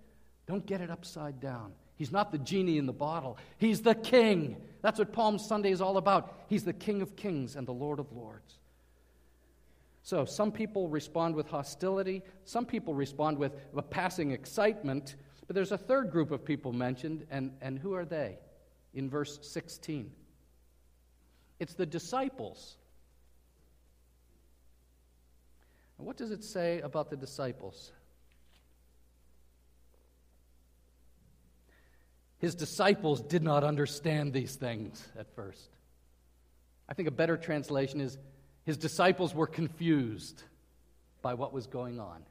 Don't 0.47 0.65
get 0.65 0.81
it 0.81 0.91
upside 0.91 1.39
down. 1.39 1.71
He's 1.95 2.11
not 2.11 2.33
the 2.33 2.37
genie 2.37 2.77
in 2.77 2.85
the 2.85 2.91
bottle. 2.91 3.37
He's 3.59 3.81
the 3.81 3.95
king. 3.95 4.57
That's 4.81 4.99
what 4.99 5.13
Palm 5.13 5.39
Sunday 5.39 5.71
is 5.71 5.79
all 5.79 5.95
about. 5.95 6.33
He's 6.49 6.65
the 6.65 6.73
king 6.73 7.01
of 7.01 7.15
kings 7.15 7.55
and 7.55 7.65
the 7.65 7.71
lord 7.71 7.99
of 7.99 8.11
lords. 8.11 8.59
So, 10.03 10.25
some 10.25 10.51
people 10.51 10.89
respond 10.89 11.33
with 11.33 11.47
hostility. 11.47 12.23
Some 12.43 12.65
people 12.65 12.93
respond 12.93 13.37
with 13.37 13.53
a 13.73 13.81
passing 13.81 14.31
excitement. 14.31 15.15
But 15.47 15.55
there's 15.55 15.71
a 15.71 15.77
third 15.77 16.11
group 16.11 16.29
of 16.29 16.43
people 16.43 16.73
mentioned, 16.73 17.25
and, 17.31 17.53
and 17.61 17.79
who 17.79 17.93
are 17.93 18.03
they? 18.03 18.37
In 18.93 19.09
verse 19.09 19.39
16. 19.43 20.11
It's 21.61 21.75
the 21.75 21.85
disciples. 21.85 22.75
What 25.97 26.17
does 26.17 26.31
it 26.31 26.43
say 26.43 26.79
about 26.81 27.11
the 27.11 27.15
disciples? 27.15 27.91
His 32.39 32.55
disciples 32.55 33.21
did 33.21 33.43
not 33.43 33.63
understand 33.63 34.33
these 34.33 34.55
things 34.55 35.07
at 35.15 35.35
first. 35.35 35.69
I 36.89 36.95
think 36.95 37.07
a 37.07 37.11
better 37.11 37.37
translation 37.37 38.01
is 38.01 38.17
his 38.63 38.77
disciples 38.77 39.35
were 39.35 39.45
confused 39.45 40.41
by 41.21 41.35
what 41.35 41.53
was 41.53 41.67
going 41.67 41.99
on. 41.99 42.23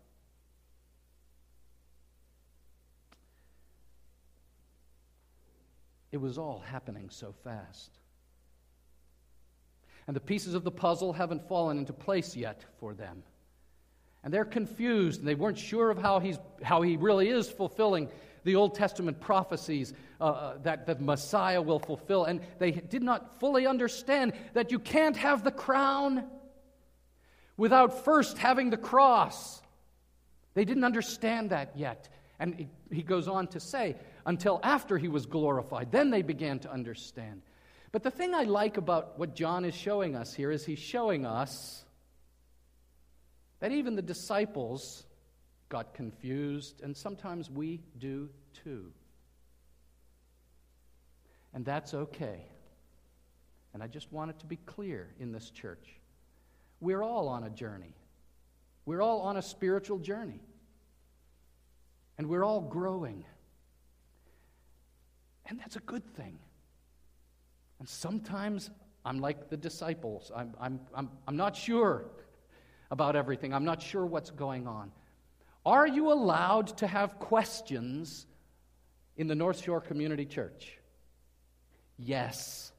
It 6.11 6.17
was 6.17 6.37
all 6.37 6.59
happening 6.59 7.11
so 7.11 7.33
fast. 7.45 8.00
And 10.07 10.17
the 10.17 10.21
pieces 10.21 10.55
of 10.55 10.65
the 10.65 10.71
puzzle 10.71 11.13
haven't 11.13 11.49
fallen 11.49 11.79
into 11.79 11.93
place 11.93 12.37
yet 12.37 12.65
for 12.79 12.95
them. 12.95 13.23
And 14.23 14.33
they're 14.35 14.45
confused, 14.45 15.21
and 15.21 15.29
they 15.29 15.35
weren't 15.35 15.59
sure 15.59 15.91
of 15.91 15.99
how, 15.99 16.19
he's, 16.19 16.39
how 16.63 16.83
he 16.83 16.97
really 16.97 17.29
is 17.29 17.49
fulfilling 17.49 18.09
the 18.45 18.57
Old 18.57 18.75
Testament 18.75 19.21
prophecies 19.21 19.93
uh, 20.21 20.25
uh 20.25 20.59
that 20.63 20.87
the 20.87 20.97
Messiah 20.97 21.61
will 21.61 21.79
fulfill. 21.79 22.25
And 22.25 22.41
they 22.59 22.71
did 22.71 23.03
not 23.03 23.39
fully 23.39 23.67
understand 23.67 24.33
that 24.55 24.71
you 24.73 24.79
can't 24.79 25.17
have 25.17 25.45
the 25.45 25.51
crown 25.51 26.25
without 27.57 28.05
first 28.05 28.39
having 28.39 28.71
the 28.71 28.77
cross. 28.77 29.63
They 30.55 30.65
didn't 30.65 30.85
understand 30.85 31.51
that 31.51 31.73
yet. 31.77 32.09
And 32.39 32.69
he 32.91 33.03
goes 33.03 33.29
on 33.29 33.47
to 33.49 33.61
say, 33.61 33.97
until 34.27 34.61
after 34.63 34.99
he 34.99 35.09
was 35.09 35.27
glorified. 35.27 35.93
Then 35.93 36.11
they 36.11 36.23
began 36.23 36.59
to 36.61 36.73
understand. 36.73 37.43
But 37.93 38.03
the 38.03 38.11
thing 38.11 38.35
I 38.35 38.45
like 38.45 38.77
about 38.77 39.19
what 39.19 39.35
John 39.35 39.65
is 39.65 39.75
showing 39.75 40.15
us 40.15 40.33
here 40.35 40.51
is 40.51 40.65
he's 40.65 40.79
showing 40.79 41.27
us 41.27 41.85
that 43.59 43.73
even 43.73 43.97
the 43.97 44.03
disciples 44.03 45.05
got 45.69 45.95
confused, 45.95 46.81
and 46.83 46.97
sometimes 46.97 47.51
we 47.51 47.81
do 47.99 48.29
too. 48.65 48.93
And 51.53 51.65
that's 51.65 51.95
okay. 51.95 52.47
And 53.73 53.83
I 53.83 53.87
just 53.87 54.13
want 54.13 54.31
it 54.31 54.39
to 54.41 54.47
be 54.47 54.57
clear 54.57 55.09
in 55.19 55.33
this 55.33 55.51
church. 55.51 56.01
We're 56.81 57.03
all 57.03 57.29
on 57.29 57.45
a 57.45 57.51
journey. 57.51 57.95
We're 58.87 59.03
all 59.03 59.21
on 59.23 59.37
a 59.37 59.43
spiritual 59.43 59.99
journey. 59.99 60.41
And 62.19 62.29
we're 62.29 62.45
all 62.45 62.61
growing. 62.61 63.25
And 65.47 65.59
that's 65.59 65.77
a 65.77 65.81
good 65.81 66.05
thing. 66.17 66.39
And 67.81 67.89
sometimes 67.89 68.71
I'm 69.05 69.19
like 69.19 69.49
the 69.49 69.57
disciples. 69.57 70.31
I'm, 70.35 70.55
I'm, 70.61 70.81
I'm, 70.95 71.11
I'm 71.27 71.37
not 71.37 71.57
sure 71.57 72.05
about 72.93 73.17
everything, 73.17 73.55
I'm 73.55 73.65
not 73.65 73.81
sure 73.83 74.05
what's 74.05 74.31
going 74.31 74.67
on. 74.67 74.91
Are 75.65 75.87
you 75.87 76.13
allowed 76.13 76.77
to 76.79 76.87
have 76.87 77.19
questions 77.19 78.27
in 79.17 79.27
the 79.27 79.35
North 79.35 79.63
Shore 79.63 79.81
Community 79.81 80.27
Church? 80.27 80.79
Yes. 81.99 82.73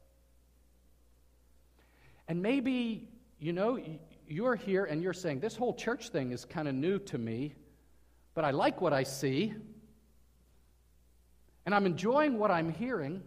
And 2.27 2.41
maybe, 2.41 3.07
you 3.39 3.53
know, 3.53 3.79
you're 4.27 4.55
here 4.55 4.85
and 4.85 5.01
you're 5.01 5.13
saying, 5.13 5.39
this 5.39 5.55
whole 5.55 5.73
church 5.73 6.09
thing 6.09 6.31
is 6.31 6.43
kind 6.43 6.67
of 6.67 6.75
new 6.75 6.99
to 6.99 7.17
me, 7.17 7.53
but 8.33 8.43
I 8.43 8.51
like 8.51 8.81
what 8.81 8.93
I 8.93 9.03
see 9.03 9.53
and 11.65 11.75
I'm 11.75 11.85
enjoying 11.85 12.37
what 12.37 12.51
I'm 12.51 12.73
hearing. 12.73 13.23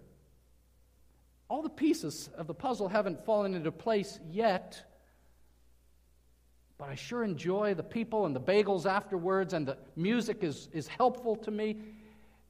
All 1.48 1.62
the 1.62 1.68
pieces 1.68 2.30
of 2.36 2.46
the 2.46 2.54
puzzle 2.54 2.88
haven't 2.88 3.24
fallen 3.24 3.54
into 3.54 3.70
place 3.70 4.18
yet, 4.30 4.82
but 6.78 6.88
I 6.88 6.94
sure 6.94 7.22
enjoy 7.22 7.74
the 7.74 7.82
people 7.82 8.26
and 8.26 8.34
the 8.34 8.40
bagels 8.40 8.86
afterwards, 8.86 9.52
and 9.52 9.66
the 9.66 9.78
music 9.96 10.42
is, 10.42 10.68
is 10.72 10.88
helpful 10.88 11.36
to 11.36 11.50
me. 11.50 11.76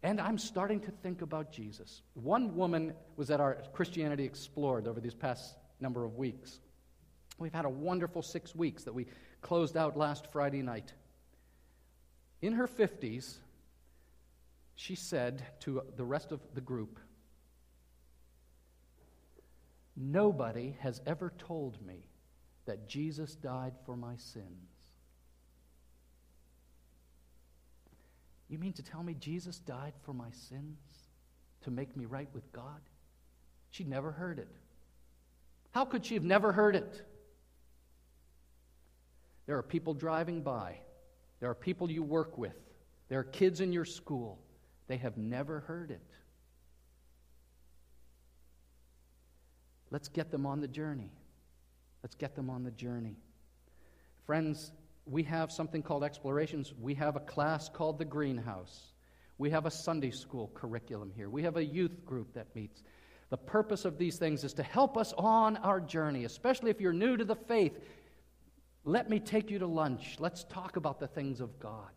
And 0.02 0.20
I'm 0.20 0.38
starting 0.38 0.80
to 0.80 0.90
think 0.90 1.22
about 1.22 1.50
Jesus. 1.50 2.02
One 2.14 2.54
woman 2.54 2.92
was 3.16 3.30
at 3.30 3.40
our 3.40 3.58
Christianity 3.72 4.24
Explored 4.24 4.86
over 4.86 5.00
these 5.00 5.14
past 5.14 5.56
number 5.80 6.04
of 6.04 6.16
weeks. 6.16 6.60
We've 7.38 7.54
had 7.54 7.64
a 7.64 7.70
wonderful 7.70 8.22
six 8.22 8.54
weeks 8.54 8.84
that 8.84 8.92
we 8.92 9.06
closed 9.40 9.76
out 9.76 9.96
last 9.96 10.26
Friday 10.30 10.62
night. 10.62 10.92
In 12.42 12.52
her 12.52 12.68
50s, 12.68 13.38
she 14.74 14.94
said 14.94 15.42
to 15.60 15.82
the 15.96 16.04
rest 16.04 16.32
of 16.32 16.40
the 16.54 16.60
group, 16.60 16.98
Nobody 19.96 20.76
has 20.80 21.00
ever 21.06 21.32
told 21.38 21.84
me 21.86 22.06
that 22.66 22.88
Jesus 22.88 23.34
died 23.34 23.74
for 23.86 23.96
my 23.96 24.16
sins. 24.16 24.70
You 28.48 28.58
mean 28.58 28.72
to 28.74 28.82
tell 28.82 29.02
me 29.02 29.14
Jesus 29.14 29.58
died 29.58 29.94
for 30.02 30.12
my 30.12 30.30
sins 30.30 30.78
to 31.62 31.70
make 31.70 31.96
me 31.96 32.04
right 32.04 32.28
with 32.34 32.52
God? 32.52 32.80
She'd 33.70 33.88
never 33.88 34.12
heard 34.12 34.38
it. 34.38 34.48
How 35.72 35.84
could 35.84 36.06
she 36.06 36.14
have 36.14 36.24
never 36.24 36.52
heard 36.52 36.76
it? 36.76 37.02
There 39.46 39.58
are 39.58 39.62
people 39.62 39.94
driving 39.94 40.42
by, 40.42 40.78
there 41.40 41.50
are 41.50 41.54
people 41.54 41.90
you 41.90 42.02
work 42.02 42.38
with, 42.38 42.56
there 43.08 43.18
are 43.18 43.24
kids 43.24 43.60
in 43.60 43.72
your 43.72 43.84
school. 43.84 44.38
They 44.86 44.96
have 44.98 45.16
never 45.16 45.60
heard 45.60 45.90
it. 45.90 46.06
Let's 49.94 50.08
get 50.08 50.32
them 50.32 50.44
on 50.44 50.60
the 50.60 50.66
journey. 50.66 51.12
Let's 52.02 52.16
get 52.16 52.34
them 52.34 52.50
on 52.50 52.64
the 52.64 52.72
journey. 52.72 53.14
Friends, 54.26 54.72
we 55.06 55.22
have 55.22 55.52
something 55.52 55.84
called 55.84 56.02
explorations. 56.02 56.74
We 56.80 56.94
have 56.94 57.14
a 57.14 57.20
class 57.20 57.68
called 57.68 58.00
the 58.00 58.04
Greenhouse. 58.04 58.90
We 59.38 59.50
have 59.50 59.66
a 59.66 59.70
Sunday 59.70 60.10
school 60.10 60.50
curriculum 60.52 61.12
here. 61.14 61.30
We 61.30 61.44
have 61.44 61.56
a 61.56 61.64
youth 61.64 62.04
group 62.04 62.34
that 62.34 62.56
meets. 62.56 62.82
The 63.30 63.36
purpose 63.36 63.84
of 63.84 63.96
these 63.96 64.16
things 64.16 64.42
is 64.42 64.52
to 64.54 64.64
help 64.64 64.96
us 64.96 65.14
on 65.16 65.58
our 65.58 65.80
journey, 65.80 66.24
especially 66.24 66.72
if 66.72 66.80
you're 66.80 66.92
new 66.92 67.16
to 67.16 67.24
the 67.24 67.36
faith. 67.36 67.78
Let 68.84 69.08
me 69.08 69.20
take 69.20 69.48
you 69.48 69.60
to 69.60 69.68
lunch. 69.68 70.16
Let's 70.18 70.42
talk 70.42 70.74
about 70.74 70.98
the 70.98 71.06
things 71.06 71.40
of 71.40 71.60
God. 71.60 71.92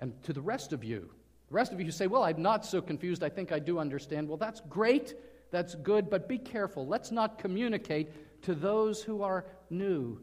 And 0.00 0.20
to 0.24 0.32
the 0.32 0.42
rest 0.42 0.72
of 0.72 0.82
you, 0.82 1.10
the 1.48 1.54
rest 1.54 1.72
of 1.72 1.78
you 1.78 1.86
who 1.86 1.92
say, 1.92 2.06
Well, 2.06 2.24
I'm 2.24 2.42
not 2.42 2.64
so 2.64 2.80
confused, 2.82 3.22
I 3.22 3.28
think 3.28 3.52
I 3.52 3.58
do 3.58 3.78
understand. 3.78 4.28
Well, 4.28 4.36
that's 4.36 4.60
great, 4.68 5.14
that's 5.50 5.74
good, 5.76 6.10
but 6.10 6.28
be 6.28 6.38
careful. 6.38 6.86
Let's 6.86 7.10
not 7.10 7.38
communicate 7.38 8.42
to 8.42 8.54
those 8.54 9.02
who 9.02 9.22
are 9.22 9.46
new 9.70 10.20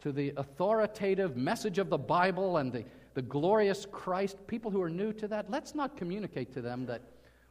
to 0.00 0.12
the 0.12 0.32
authoritative 0.36 1.36
message 1.36 1.78
of 1.78 1.90
the 1.90 1.98
Bible 1.98 2.58
and 2.58 2.72
the, 2.72 2.84
the 3.14 3.22
glorious 3.22 3.86
Christ, 3.90 4.46
people 4.46 4.70
who 4.70 4.82
are 4.82 4.90
new 4.90 5.12
to 5.14 5.28
that, 5.28 5.50
let's 5.50 5.74
not 5.74 5.96
communicate 5.96 6.52
to 6.54 6.60
them 6.60 6.86
that, 6.86 7.02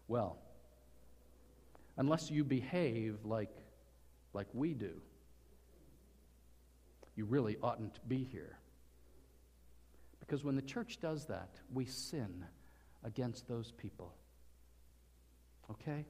well, 0.08 0.38
unless 1.98 2.30
you 2.30 2.44
behave 2.44 3.18
like, 3.26 3.52
like 4.34 4.48
we 4.54 4.74
do, 4.74 4.92
you 7.16 7.26
really 7.26 7.58
oughtn't 7.62 7.96
to 7.96 8.02
be 8.08 8.24
here. 8.24 8.58
Because 10.26 10.44
when 10.44 10.56
the 10.56 10.62
church 10.62 11.00
does 11.00 11.26
that, 11.26 11.50
we 11.74 11.86
sin 11.86 12.46
against 13.04 13.48
those 13.48 13.72
people. 13.72 14.14
Okay? 15.70 16.06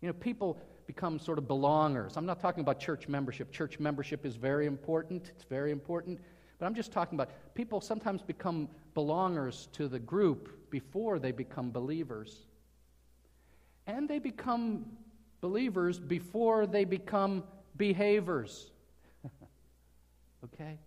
You 0.00 0.08
know, 0.08 0.14
people 0.14 0.58
become 0.86 1.18
sort 1.18 1.38
of 1.38 1.44
belongers. 1.44 2.16
I'm 2.16 2.26
not 2.26 2.40
talking 2.40 2.60
about 2.60 2.80
church 2.80 3.08
membership. 3.08 3.52
Church 3.52 3.78
membership 3.78 4.26
is 4.26 4.34
very 4.36 4.66
important, 4.66 5.30
it's 5.34 5.44
very 5.44 5.70
important. 5.70 6.20
But 6.58 6.66
I'm 6.66 6.74
just 6.74 6.92
talking 6.92 7.16
about 7.16 7.30
people 7.54 7.80
sometimes 7.80 8.22
become 8.22 8.68
belongers 8.94 9.70
to 9.72 9.88
the 9.88 9.98
group 9.98 10.70
before 10.70 11.18
they 11.18 11.32
become 11.32 11.70
believers. 11.70 12.46
And 13.86 14.08
they 14.08 14.18
become 14.18 14.86
believers 15.40 15.98
before 15.98 16.66
they 16.66 16.84
become 16.84 17.44
behaviors. 17.76 18.70
okay? 20.44 20.78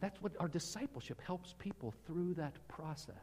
That's 0.00 0.20
what 0.22 0.32
our 0.38 0.48
discipleship 0.48 1.20
helps 1.26 1.54
people 1.58 1.94
through 2.06 2.34
that 2.34 2.54
process. 2.68 3.14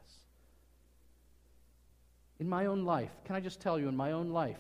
In 2.40 2.50
my 2.50 2.66
own 2.66 2.84
life, 2.84 3.12
can 3.26 3.36
I 3.36 3.40
just 3.40 3.60
tell 3.62 3.80
you, 3.80 3.88
in 3.88 3.96
my 3.96 4.12
own 4.12 4.30
life, 4.30 4.60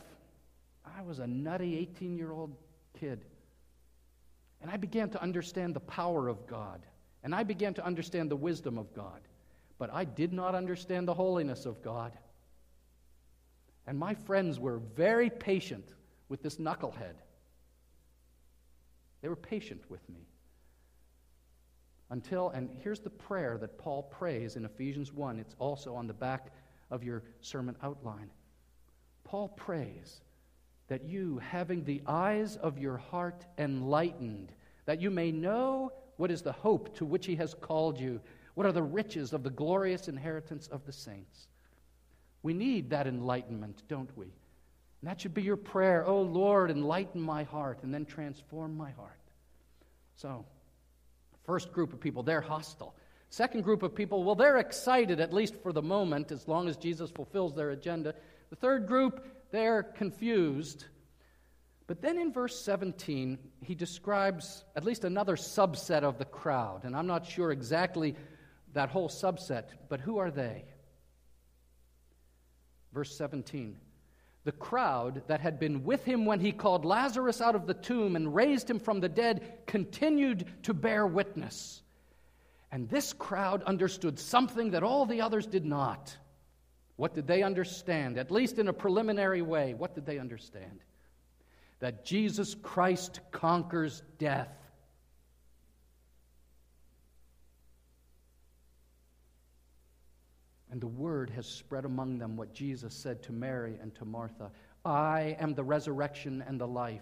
I 0.86 1.02
was 1.02 1.20
a 1.20 1.28
nutty 1.28 1.78
18 1.78 2.18
year 2.18 2.32
old 2.32 2.56
kid. 3.00 3.26
And 4.62 4.72
I 4.72 4.78
began 4.78 5.10
to 5.12 5.22
understand 5.22 5.76
the 5.76 5.80
power 5.82 6.28
of 6.28 6.48
God. 6.48 6.86
And 7.24 7.36
I 7.36 7.44
began 7.44 7.74
to 7.76 7.86
understand 7.86 8.32
the 8.32 8.36
wisdom 8.36 8.78
of 8.78 8.94
God. 8.94 9.22
But 9.78 9.94
I 9.94 10.06
did 10.06 10.34
not 10.34 10.56
understand 10.56 11.08
the 11.08 11.14
holiness 11.14 11.66
of 11.66 11.84
God. 11.84 12.14
And 13.86 13.98
my 13.98 14.16
friends 14.16 14.60
were 14.60 14.80
very 14.96 15.30
patient 15.30 15.94
with 16.30 16.42
this 16.42 16.58
knucklehead. 16.58 17.16
They 19.22 19.30
were 19.30 19.36
patient 19.36 19.82
with 19.90 20.08
me. 20.10 20.28
Until, 22.10 22.50
and 22.50 22.70
here's 22.82 23.00
the 23.00 23.10
prayer 23.10 23.58
that 23.58 23.78
Paul 23.78 24.04
prays 24.04 24.56
in 24.56 24.66
Ephesians 24.66 25.12
1. 25.12 25.40
It's 25.40 25.56
also 25.60 25.94
on 25.96 26.08
the 26.08 26.14
back 26.14 26.52
of 26.90 27.04
your 27.04 27.24
sermon 27.42 27.76
outline. 27.84 28.30
Paul 29.24 29.50
prays 29.50 30.22
that 30.88 31.04
you, 31.04 31.38
having 31.40 31.84
the 31.84 32.02
eyes 32.08 32.56
of 32.56 32.78
your 32.78 32.98
heart 32.98 33.46
enlightened, 33.58 34.54
that 34.86 35.02
you 35.02 35.12
may 35.12 35.32
know 35.32 35.92
what 36.16 36.32
is 36.32 36.42
the 36.42 36.52
hope 36.52 36.96
to 36.96 37.06
which 37.06 37.26
he 37.26 37.36
has 37.36 37.54
called 37.54 38.00
you, 38.00 38.22
what 38.54 38.66
are 38.66 38.72
the 38.72 38.82
riches 38.82 39.34
of 39.34 39.44
the 39.44 39.50
glorious 39.50 40.08
inheritance 40.08 40.68
of 40.68 40.86
the 40.86 40.94
saints. 40.94 41.50
We 42.42 42.54
need 42.54 42.90
that 42.90 43.06
enlightenment, 43.06 43.84
don't 43.88 44.16
we? 44.18 44.26
And 44.26 45.10
that 45.10 45.22
should 45.22 45.34
be 45.34 45.44
your 45.44 45.58
prayer. 45.58 46.06
Oh 46.06 46.22
Lord, 46.22 46.72
enlighten 46.72 47.22
my 47.22 47.44
heart 47.44 47.84
and 47.84 47.94
then 47.94 48.06
transform 48.06 48.76
my 48.76 48.92
heart. 48.92 49.20
So, 50.16 50.46
First 51.48 51.72
group 51.72 51.94
of 51.94 52.00
people, 52.00 52.24
they're 52.24 52.42
hostile. 52.42 52.94
Second 53.30 53.64
group 53.64 53.82
of 53.82 53.96
people, 53.96 54.24
well, 54.24 54.36
they're 54.36 54.58
excited, 54.58 55.20
at 55.20 55.34
least 55.34 55.56
for 55.64 55.74
the 55.74 55.82
moment, 55.82 56.32
as 56.32 56.48
long 56.48 56.68
as 56.68 56.78
Jesus 56.78 57.10
fulfills 57.10 57.56
their 57.56 57.72
agenda. 57.72 58.14
The 58.50 58.56
third 58.58 58.86
group, 58.86 59.26
they're 59.52 59.82
confused. 59.82 60.86
But 61.88 62.02
then 62.02 62.18
in 62.18 62.34
verse 62.34 62.60
17, 62.64 63.40
he 63.64 63.76
describes 63.76 64.66
at 64.76 64.84
least 64.84 65.06
another 65.06 65.38
subset 65.38 66.04
of 66.04 66.18
the 66.18 66.26
crowd. 66.26 66.84
And 66.84 66.96
I'm 66.96 67.08
not 67.08 67.26
sure 67.26 67.52
exactly 67.52 68.16
that 68.74 68.90
whole 68.90 69.10
subset, 69.10 69.64
but 69.88 70.02
who 70.02 70.18
are 70.18 70.32
they? 70.32 70.66
Verse 72.94 73.18
17 73.18 73.78
the 74.48 74.54
crowd 74.54 75.24
that 75.28 75.42
had 75.42 75.60
been 75.60 75.84
with 75.84 76.06
him 76.06 76.26
when 76.26 76.40
he 76.40 76.54
called 76.54 76.86
Lazarus 76.86 77.42
out 77.42 77.54
of 77.54 77.68
the 77.68 77.74
tomb 77.74 78.16
and 78.16 78.34
raised 78.34 78.70
him 78.70 78.80
from 78.80 79.02
the 79.02 79.10
dead 79.10 79.58
continued 79.66 80.46
to 80.64 80.74
bear 80.74 81.06
witness. 81.06 81.82
And 82.72 82.88
this 82.88 83.12
crowd 83.12 83.62
understood 83.64 84.18
something 84.18 84.72
that 84.72 84.84
all 84.84 85.06
the 85.06 85.20
others 85.20 85.46
did 85.48 85.66
not. 85.66 86.16
What 86.96 87.14
did 87.14 87.28
they 87.28 87.44
understand? 87.44 88.18
At 88.18 88.32
least 88.32 88.58
in 88.58 88.70
a 88.70 88.74
preliminary 88.74 89.42
way, 89.42 89.74
what 89.74 89.94
did 89.94 90.06
they 90.06 90.18
understand? 90.18 90.80
That 91.82 92.06
Jesus 92.06 92.56
Christ 92.56 93.20
conquers 93.32 94.02
death. 94.18 94.57
And 100.78 100.82
the 100.84 100.88
word 101.02 101.32
has 101.32 101.48
spread 101.48 101.86
among 101.86 102.20
them 102.20 102.38
what 102.38 102.54
Jesus 102.54 102.94
said 102.94 103.24
to 103.24 103.32
Mary 103.32 103.80
and 103.82 103.96
to 103.96 104.06
Martha 104.06 104.52
I 104.86 105.36
am 105.40 105.56
the 105.56 105.64
resurrection 105.64 106.44
and 106.48 106.62
the 106.62 106.68
life. 106.68 107.02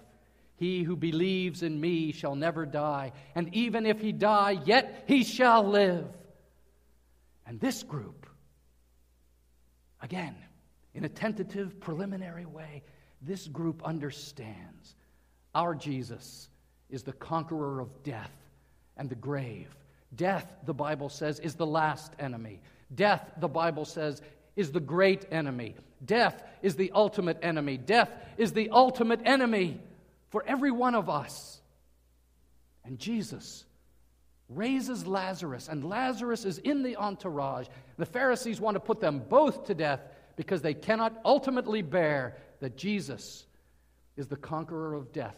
He 0.56 0.84
who 0.84 0.96
believes 0.96 1.62
in 1.62 1.82
me 1.82 2.14
shall 2.14 2.38
never 2.38 2.66
die, 2.66 3.12
and 3.36 3.54
even 3.54 3.86
if 3.86 4.00
he 4.00 4.14
die, 4.14 4.62
yet 4.64 5.04
he 5.10 5.26
shall 5.26 5.68
live. 5.68 6.08
And 7.46 7.60
this 7.60 7.84
group, 7.84 8.28
again, 10.02 10.38
in 10.94 11.04
a 11.04 11.10
tentative, 11.10 11.82
preliminary 11.82 12.46
way, 12.46 12.82
this 13.22 13.46
group 13.46 13.84
understands 13.84 14.96
our 15.54 15.76
Jesus 15.76 16.48
is 16.90 17.04
the 17.04 17.12
conqueror 17.12 17.82
of 17.82 18.04
death 18.04 18.32
and 18.96 19.10
the 19.10 19.16
grave. 19.16 19.76
Death, 20.16 20.48
the 20.66 20.74
Bible 20.74 21.10
says, 21.10 21.42
is 21.42 21.56
the 21.56 21.68
last 21.68 22.14
enemy. 22.20 22.62
Death, 22.94 23.30
the 23.38 23.48
Bible 23.48 23.86
says, 23.86 24.22
is 24.56 24.72
the 24.72 24.80
great 24.80 25.26
enemy. 25.32 25.76
Death 26.04 26.44
is 26.62 26.76
the 26.76 26.92
ultimate 26.94 27.40
enemy. 27.42 27.78
Death 27.78 28.10
is 28.38 28.54
the 28.54 28.70
ultimate 28.70 29.22
enemy 29.26 29.80
for 30.30 30.44
every 30.46 30.72
one 30.72 30.96
of 30.96 31.10
us. 31.10 31.62
And 32.84 33.00
Jesus 33.00 33.66
raises 34.50 35.08
Lazarus, 35.08 35.68
and 35.68 35.84
Lazarus 35.84 36.46
is 36.46 36.60
in 36.60 36.84
the 36.84 36.98
entourage. 36.98 37.68
The 37.98 38.06
Pharisees 38.06 38.62
want 38.62 38.76
to 38.76 38.80
put 38.80 39.00
them 39.02 39.24
both 39.28 39.66
to 39.66 39.74
death 39.74 40.02
because 40.36 40.62
they 40.62 40.74
cannot 40.74 41.20
ultimately 41.26 41.82
bear 41.82 42.38
that 42.60 42.78
Jesus 42.78 43.46
is 44.18 44.28
the 44.28 44.36
conqueror 44.36 44.94
of 44.94 45.12
death. 45.12 45.38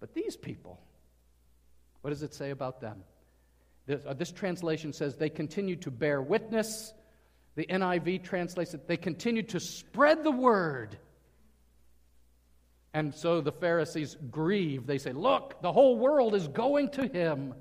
But 0.00 0.14
these 0.14 0.36
people, 0.36 0.80
what 2.00 2.10
does 2.10 2.22
it 2.22 2.34
say 2.34 2.50
about 2.50 2.80
them? 2.80 3.04
This, 3.86 4.02
uh, 4.06 4.14
this 4.14 4.30
translation 4.30 4.92
says 4.92 5.16
they 5.16 5.30
continued 5.30 5.82
to 5.82 5.90
bear 5.90 6.22
witness. 6.22 6.92
The 7.54 7.66
NIV 7.66 8.22
translates 8.22 8.74
it, 8.74 8.88
they 8.88 8.96
continued 8.96 9.50
to 9.50 9.60
spread 9.60 10.24
the 10.24 10.30
word. 10.30 10.98
And 12.94 13.14
so 13.14 13.40
the 13.40 13.52
Pharisees 13.52 14.16
grieve. 14.30 14.86
They 14.86 14.98
say, 14.98 15.12
Look, 15.12 15.62
the 15.62 15.72
whole 15.72 15.98
world 15.98 16.34
is 16.34 16.46
going 16.48 16.90
to 16.90 17.06
him. 17.06 17.54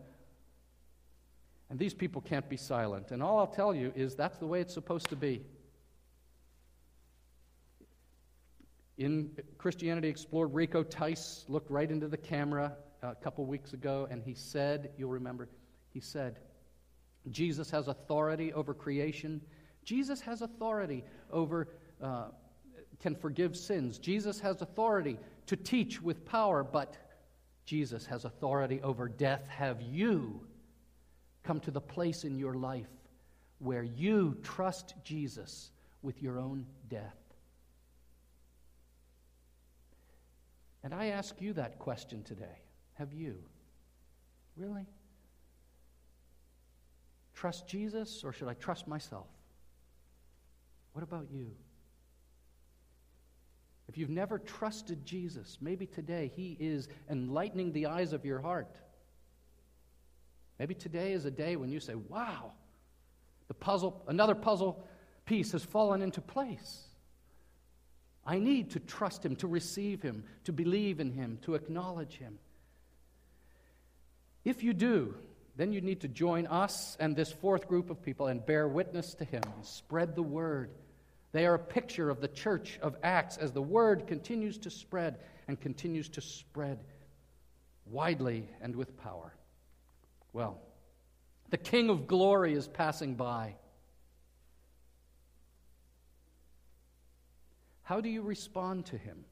And 1.70 1.80
these 1.80 1.94
people 1.94 2.20
can't 2.22 2.50
be 2.50 2.58
silent. 2.58 3.12
And 3.12 3.24
all 3.24 3.40
I'll 3.40 3.48
tell 3.48 3.74
you 3.74 3.94
is 3.96 4.16
that's 4.16 4.38
the 4.38 4.46
way 4.46 4.60
it's 4.60 4.74
supposed 4.74 5.10
to 5.10 5.16
be. 5.16 5.42
In 8.98 9.32
Christianity 9.58 10.10
Explored, 10.10 10.54
Rico 10.54 10.84
Tice 10.84 11.46
looked 11.48 11.72
right 11.72 11.90
into 11.90 12.10
the 12.10 12.18
camera 12.18 12.74
a 13.02 13.16
couple 13.16 13.46
weeks 13.46 13.74
ago 13.74 14.08
and 14.12 14.22
he 14.22 14.34
said, 14.34 14.92
you'll 14.98 15.12
remember, 15.12 15.48
he 15.94 16.00
said, 16.00 16.40
Jesus 17.30 17.70
has 17.72 17.88
authority 17.88 18.52
over 18.54 18.74
creation. 18.74 19.42
Jesus 19.84 20.22
has 20.22 20.42
authority 20.42 21.04
over, 21.32 21.68
uh, 22.02 22.28
can 23.00 23.16
forgive 23.16 23.56
sins. 23.56 24.00
Jesus 24.00 24.40
has 24.40 24.62
authority 24.62 25.18
to 25.48 25.56
teach 25.56 26.02
with 26.02 26.26
power, 26.26 26.64
but 26.64 26.96
Jesus 27.66 28.06
has 28.06 28.26
authority 28.26 28.82
over 28.82 29.08
death. 29.08 29.48
Have 29.48 29.82
you 29.82 30.42
come 31.44 31.60
to 31.62 31.72
the 31.72 31.82
place 31.82 32.24
in 32.24 32.38
your 32.38 32.54
life 32.54 32.90
where 33.60 33.84
you 33.84 34.38
trust 34.42 34.96
Jesus 35.04 35.72
with 36.02 36.22
your 36.22 36.40
own 36.40 36.66
death? 36.90 37.18
And 40.84 40.94
I 40.94 41.08
ask 41.08 41.40
you 41.40 41.54
that 41.54 41.78
question 41.78 42.24
today. 42.24 42.58
Have 42.96 43.14
you? 43.14 43.38
Really? 44.56 44.88
Trust 47.42 47.66
Jesus 47.66 48.24
or 48.24 48.32
should 48.32 48.48
I 48.48 48.54
trust 48.54 48.88
myself? 48.88 49.26
What 50.94 51.02
about 51.02 51.26
you? 51.32 51.50
If 53.90 53.98
you've 53.98 54.12
never 54.12 54.38
trusted 54.38 55.04
Jesus, 55.08 55.58
maybe 55.60 55.88
today 55.88 56.32
He 56.36 56.56
is 56.60 56.88
enlightening 57.10 57.72
the 57.72 57.88
eyes 57.88 58.14
of 58.14 58.26
your 58.26 58.42
heart. 58.42 58.76
Maybe 60.60 60.76
today 60.76 61.14
is 61.14 61.26
a 61.26 61.32
day 61.32 61.56
when 61.56 61.72
you 61.72 61.80
say, 61.80 61.96
Wow, 61.96 62.52
the 63.48 63.56
puzzle, 63.56 64.04
another 64.08 64.36
puzzle 64.36 64.86
piece 65.26 65.52
has 65.54 65.64
fallen 65.64 66.04
into 66.04 66.22
place. 66.22 66.84
I 68.24 68.38
need 68.38 68.70
to 68.70 68.80
trust 68.80 69.26
Him, 69.26 69.36
to 69.38 69.48
receive 69.48 70.04
Him, 70.04 70.26
to 70.44 70.54
believe 70.54 71.00
in 71.00 71.12
Him, 71.12 71.40
to 71.42 71.56
acknowledge 71.56 72.20
Him. 72.20 72.38
If 74.46 74.62
you 74.62 74.74
do, 74.74 75.16
then 75.56 75.74
you 75.74 75.82
need 75.82 76.02
to 76.02 76.08
join 76.08 76.48
us 76.48 76.96
and 77.00 77.16
this 77.16 77.32
fourth 77.32 77.68
group 77.68 77.90
of 77.90 78.02
people 78.02 78.28
and 78.28 78.46
bear 78.46 78.68
witness 78.68 79.14
to 79.16 79.26
Him 79.26 79.44
and 79.56 79.66
spread 79.66 80.16
the 80.16 80.24
word. 80.24 80.72
They 81.32 81.46
are 81.46 81.56
a 81.56 81.60
picture 81.60 82.10
of 82.10 82.22
the 82.22 82.28
church 82.28 82.80
of 82.82 82.96
Acts 83.04 83.38
as 83.38 83.52
the 83.52 83.62
word 83.62 84.08
continues 84.08 84.58
to 84.60 84.70
spread 84.70 85.20
and 85.48 85.60
continues 85.60 86.10
to 86.10 86.22
spread 86.22 86.80
widely 87.86 88.50
and 88.62 88.76
with 88.76 88.98
power. 88.98 89.34
Well, 90.34 90.60
the 91.50 91.58
King 91.58 91.90
of 91.90 92.08
glory 92.08 92.54
is 92.54 92.68
passing 92.68 93.16
by. 93.16 93.56
How 97.84 98.00
do 98.00 98.08
you 98.08 98.22
respond 98.22 98.86
to 98.88 98.98
him? 98.98 99.26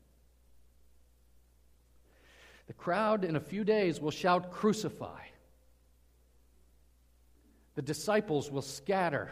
The 2.68 2.74
crowd 2.74 3.24
in 3.24 3.38
a 3.38 3.40
few 3.40 3.64
days 3.64 4.02
will 4.02 4.12
shout, 4.12 4.52
Crucify. 4.52 5.22
The 7.80 7.84
disciples 7.84 8.52
will 8.52 8.62
scatter. 8.62 9.32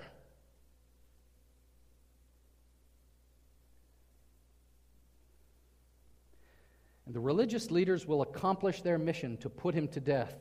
And 7.05 7.13
the 7.13 7.19
religious 7.19 7.71
leaders 7.71 8.05
will 8.07 8.21
accomplish 8.21 8.81
their 8.83 8.97
mission 8.97 9.35
to 9.39 9.49
put 9.49 9.75
him 9.75 9.89
to 9.89 9.99
death. 9.99 10.33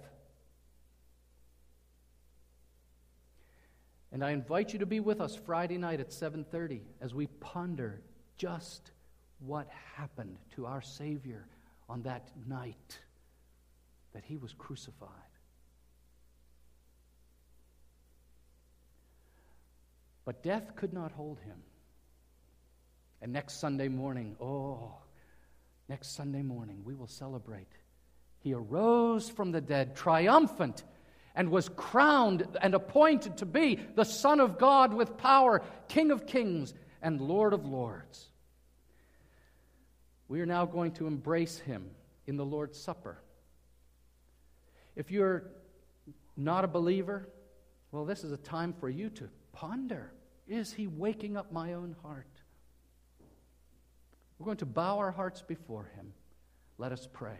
And 4.13 4.25
I 4.25 4.31
invite 4.31 4.73
you 4.73 4.79
to 4.79 4.87
be 4.87 5.01
with 5.01 5.21
us 5.21 5.35
Friday 5.35 5.77
night 5.77 5.99
at 5.99 6.13
7:30 6.13 6.83
as 7.01 7.13
we 7.13 7.27
ponder 7.27 8.05
just 8.37 8.93
what 9.41 9.69
happened 9.97 10.39
to 10.53 10.65
our 10.67 10.81
Savior 10.81 11.49
on 11.89 12.03
that 12.03 12.31
night 12.47 13.01
that 14.13 14.23
he 14.23 14.37
was 14.37 14.55
crucified. 14.55 15.36
But 20.27 20.43
death 20.43 20.75
could 20.75 20.93
not 20.93 21.13
hold 21.13 21.39
him. 21.39 21.57
And 23.23 23.33
next 23.33 23.61
Sunday 23.61 23.89
morning, 23.89 24.37
oh, 24.41 24.93
next 25.89 26.17
Sunday 26.17 26.43
morning, 26.43 26.83
we 26.85 26.95
will 26.95 27.07
celebrate. 27.07 27.69
He 28.41 28.53
arose 28.53 29.31
from 29.31 29.53
the 29.53 29.61
dead, 29.61 29.97
triumphant, 29.97 30.83
and 31.35 31.49
was 31.49 31.69
crowned 31.69 32.47
and 32.61 32.75
appointed 32.75 33.39
to 33.39 33.47
be 33.47 33.79
the 33.95 34.05
Son 34.05 34.41
of 34.41 34.59
God 34.59 34.93
with 34.93 35.17
power, 35.17 35.63
King 35.89 36.11
of 36.11 36.27
kings 36.27 36.75
and 37.01 37.21
Lord 37.21 37.53
of 37.53 37.65
lords. 37.65 38.29
We 40.29 40.41
are 40.41 40.47
now 40.47 40.67
going 40.67 40.93
to 40.93 41.07
embrace 41.07 41.59
him 41.59 41.89
in 42.27 42.37
the 42.37 42.45
Lord's 42.45 42.79
Supper. 42.81 43.23
If 44.97 45.13
you're 45.13 45.45
not 46.37 46.65
a 46.65 46.69
believer, 46.69 47.29
well, 47.93 48.05
this 48.05 48.25
is 48.25 48.33
a 48.33 48.37
time 48.37 48.73
for 48.73 48.89
you 48.89 49.09
to 49.11 49.29
ponder 49.53 50.11
Is 50.47 50.73
he 50.73 50.87
waking 50.87 51.37
up 51.37 51.53
my 51.53 51.75
own 51.75 51.97
heart? 52.03 52.27
We're 54.39 54.45
going 54.45 54.59
to 54.59 54.67
bow 54.67 54.99
our 54.99 55.11
hearts 55.11 55.43
before 55.43 55.91
him. 55.97 56.13
Let 56.79 56.93
us 56.93 57.09
pray. 57.13 57.39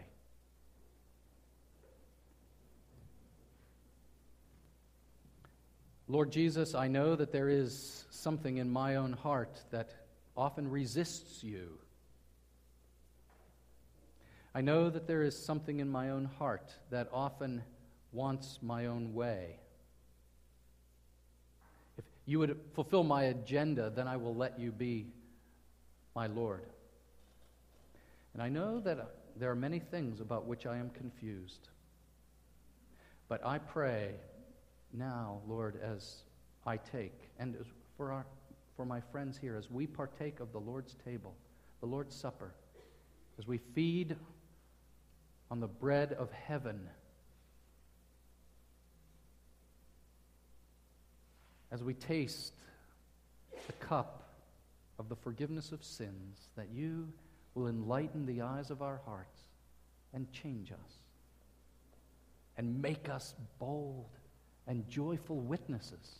Lord 6.09 6.31
Jesus, 6.31 6.73
I 6.73 6.87
know 6.87 7.15
that 7.15 7.31
there 7.31 7.49
is 7.49 8.05
something 8.09 8.57
in 8.57 8.69
my 8.69 8.95
own 8.95 9.13
heart 9.13 9.61
that 9.71 9.91
often 10.35 10.69
resists 10.69 11.43
you. 11.43 11.77
I 14.55 14.61
know 14.61 14.89
that 14.89 15.05
there 15.05 15.21
is 15.21 15.37
something 15.37 15.79
in 15.79 15.89
my 15.89 16.09
own 16.09 16.25
heart 16.25 16.73
that 16.89 17.09
often 17.11 17.61
wants 18.11 18.59
my 18.61 18.85
own 18.87 19.13
way. 19.13 19.59
You 22.27 22.39
would 22.39 22.59
fulfill 22.73 23.03
my 23.03 23.23
agenda, 23.23 23.89
then 23.89 24.05
I 24.05 24.17
will 24.17 24.35
let 24.35 24.59
you 24.59 24.71
be 24.73 25.07
my 26.13 26.27
Lord. 26.27 26.65
And 28.33 28.43
I 28.43 28.49
know 28.49 28.81
that 28.81 28.99
uh, 28.99 29.05
there 29.37 29.49
are 29.49 29.55
many 29.55 29.79
things 29.79 30.19
about 30.19 30.45
which 30.45 30.65
I 30.65 30.77
am 30.77 30.89
confused. 30.89 31.69
But 33.29 33.45
I 33.45 33.59
pray 33.59 34.11
now, 34.93 35.39
Lord, 35.47 35.79
as 35.81 36.17
I 36.65 36.75
take, 36.75 37.17
and 37.39 37.55
for, 37.95 38.11
our, 38.11 38.25
for 38.75 38.85
my 38.85 38.99
friends 38.99 39.37
here, 39.37 39.55
as 39.55 39.71
we 39.71 39.87
partake 39.87 40.41
of 40.41 40.51
the 40.51 40.59
Lord's 40.59 40.95
table, 41.05 41.33
the 41.79 41.87
Lord's 41.87 42.13
Supper, 42.13 42.53
as 43.39 43.47
we 43.47 43.57
feed 43.57 44.17
on 45.49 45.61
the 45.61 45.67
bread 45.67 46.11
of 46.11 46.29
heaven, 46.31 46.89
as 51.71 51.83
we 51.83 51.93
taste 51.93 52.53
the 53.67 53.73
cup 53.73 54.29
of 54.99 55.09
the 55.09 55.15
forgiveness 55.15 55.71
of 55.71 55.83
sins, 55.83 56.49
that 56.55 56.69
you 56.73 57.07
will 57.55 57.67
enlighten 57.67 58.25
the 58.25 58.41
eyes 58.41 58.69
of 58.69 58.81
our 58.81 59.01
hearts 59.05 59.41
and 60.13 60.31
change 60.31 60.71
us 60.71 60.93
and 62.57 62.81
make 62.81 63.09
us 63.09 63.35
bold 63.59 64.09
and 64.67 64.87
joyful 64.89 65.37
witnesses 65.37 66.19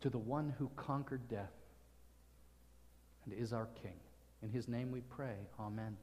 to 0.00 0.08
the 0.08 0.18
one 0.18 0.54
who 0.58 0.70
conquered 0.76 1.28
death 1.28 1.52
and 3.24 3.34
is 3.34 3.52
our 3.52 3.68
King. 3.82 3.98
In 4.42 4.50
his 4.50 4.68
name 4.68 4.90
we 4.90 5.00
pray. 5.00 5.36
Amen. 5.58 5.96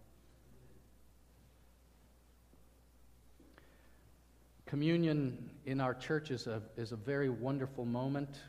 Communion 4.68 5.50
in 5.66 5.80
our 5.80 5.94
church 5.94 6.30
is 6.30 6.46
a, 6.46 6.62
is 6.76 6.92
a 6.92 6.98
very 6.98 7.30
wonderful 7.30 7.86
moment. 7.86 8.42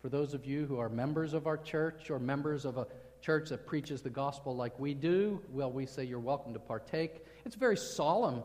For 0.00 0.08
those 0.08 0.34
of 0.34 0.44
you 0.44 0.66
who 0.66 0.80
are 0.80 0.88
members 0.88 1.34
of 1.34 1.46
our 1.46 1.56
church 1.56 2.10
or 2.10 2.18
members 2.18 2.64
of 2.64 2.76
a 2.76 2.88
church 3.20 3.50
that 3.50 3.64
preaches 3.64 4.02
the 4.02 4.10
gospel 4.10 4.56
like 4.56 4.76
we 4.80 4.92
do, 4.92 5.40
well, 5.52 5.70
we 5.70 5.86
say 5.86 6.02
you're 6.02 6.18
welcome 6.18 6.52
to 6.52 6.58
partake. 6.58 7.24
It's 7.44 7.54
a 7.54 7.60
very 7.60 7.76
solemn 7.76 8.42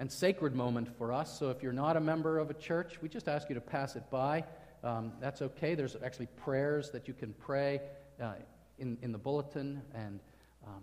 and 0.00 0.10
sacred 0.10 0.56
moment 0.56 0.88
for 0.98 1.12
us. 1.12 1.38
So 1.38 1.50
if 1.50 1.62
you're 1.62 1.72
not 1.72 1.96
a 1.96 2.00
member 2.00 2.40
of 2.40 2.50
a 2.50 2.54
church, 2.54 3.00
we 3.00 3.08
just 3.08 3.28
ask 3.28 3.48
you 3.48 3.54
to 3.54 3.60
pass 3.60 3.94
it 3.94 4.10
by. 4.10 4.42
Um, 4.82 5.12
that's 5.20 5.42
okay. 5.42 5.76
There's 5.76 5.94
actually 6.04 6.26
prayers 6.36 6.90
that 6.90 7.06
you 7.06 7.14
can 7.14 7.34
pray 7.34 7.80
uh, 8.20 8.32
in, 8.80 8.98
in 9.00 9.12
the 9.12 9.18
bulletin 9.18 9.80
and 9.94 10.18
um, 10.66 10.82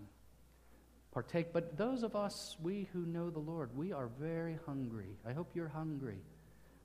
partake. 1.14 1.52
But 1.52 1.78
those 1.78 2.02
of 2.02 2.16
us, 2.16 2.56
we 2.60 2.88
who 2.92 3.06
know 3.06 3.30
the 3.30 3.38
Lord, 3.38 3.70
we 3.76 3.92
are 3.92 4.08
very 4.20 4.58
hungry. 4.66 5.16
I 5.26 5.32
hope 5.32 5.52
you're 5.54 5.68
hungry 5.68 6.18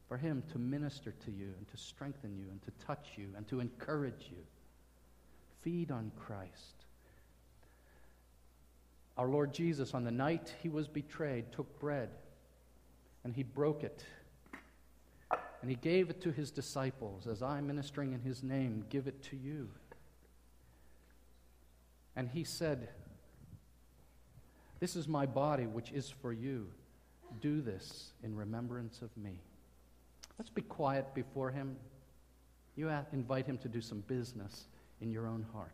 for 0.07 0.15
Him 0.15 0.43
to 0.51 0.59
minister 0.59 1.13
to 1.25 1.31
you 1.31 1.51
and 1.57 1.67
to 1.67 1.77
strengthen 1.77 2.37
you 2.37 2.45
and 2.51 2.61
to 2.61 2.85
touch 2.85 3.09
you 3.17 3.27
and 3.35 3.47
to 3.47 3.59
encourage 3.59 4.29
you. 4.29 4.43
Feed 5.61 5.91
on 5.91 6.11
Christ. 6.15 6.85
Our 9.17 9.27
Lord 9.27 9.53
Jesus, 9.53 9.93
on 9.93 10.05
the 10.05 10.11
night 10.11 10.53
he 10.63 10.69
was 10.69 10.87
betrayed, 10.87 11.51
took 11.51 11.79
bread 11.79 12.09
and 13.25 13.35
he 13.35 13.43
broke 13.43 13.83
it. 13.83 14.05
And 15.61 15.69
he 15.69 15.75
gave 15.75 16.09
it 16.09 16.21
to 16.21 16.31
his 16.31 16.51
disciples. 16.51 17.27
As 17.27 17.41
I'm 17.41 17.67
ministering 17.67 18.13
in 18.13 18.21
his 18.21 18.43
name, 18.43 18.85
give 18.89 19.07
it 19.07 19.21
to 19.23 19.35
you. 19.35 19.69
And 22.15 22.29
he 22.29 22.45
said, 22.45 22.87
This 24.79 24.95
is 24.95 25.07
my 25.07 25.25
body, 25.25 25.65
which 25.65 25.91
is 25.91 26.09
for 26.09 26.31
you. 26.31 26.67
Do 27.41 27.61
this 27.61 28.13
in 28.23 28.35
remembrance 28.35 29.01
of 29.01 29.15
me. 29.17 29.39
Let's 30.37 30.49
be 30.49 30.61
quiet 30.61 31.13
before 31.13 31.51
him. 31.51 31.75
You 32.75 32.89
invite 33.11 33.45
him 33.45 33.57
to 33.59 33.67
do 33.67 33.81
some 33.81 34.01
business 34.07 34.67
in 35.01 35.11
your 35.11 35.27
own 35.27 35.45
heart. 35.53 35.73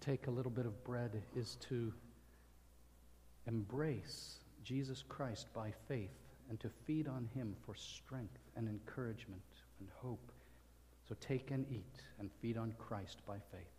Take 0.00 0.26
a 0.26 0.30
little 0.30 0.50
bit 0.50 0.66
of 0.66 0.84
bread 0.84 1.22
is 1.36 1.56
to 1.68 1.92
embrace 3.46 4.38
Jesus 4.64 5.02
Christ 5.08 5.48
by 5.54 5.72
faith 5.88 6.10
and 6.50 6.60
to 6.60 6.68
feed 6.86 7.08
on 7.08 7.28
him 7.34 7.54
for 7.64 7.74
strength 7.74 8.38
and 8.56 8.68
encouragement 8.68 9.42
and 9.80 9.88
hope. 10.02 10.32
So 11.08 11.16
take 11.20 11.50
and 11.50 11.66
eat 11.70 12.02
and 12.18 12.30
feed 12.40 12.56
on 12.56 12.74
Christ 12.78 13.18
by 13.26 13.36
faith. 13.50 13.77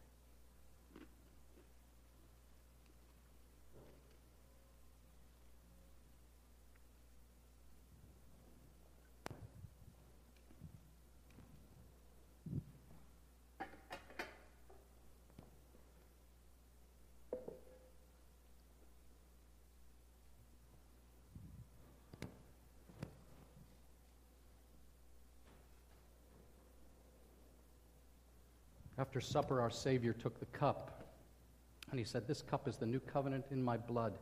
After 29.10 29.22
supper, 29.22 29.60
our 29.60 29.72
Savior 29.72 30.14
took 30.14 30.40
the 30.40 30.46
cup, 30.46 31.04
and 31.90 31.98
he 31.98 32.06
said, 32.06 32.28
This 32.28 32.44
cup 32.44 32.68
is 32.68 32.78
the 32.78 32.86
new 32.86 33.00
covenant 33.00 33.46
in 33.50 33.60
my 33.60 33.76
blood, 33.76 34.20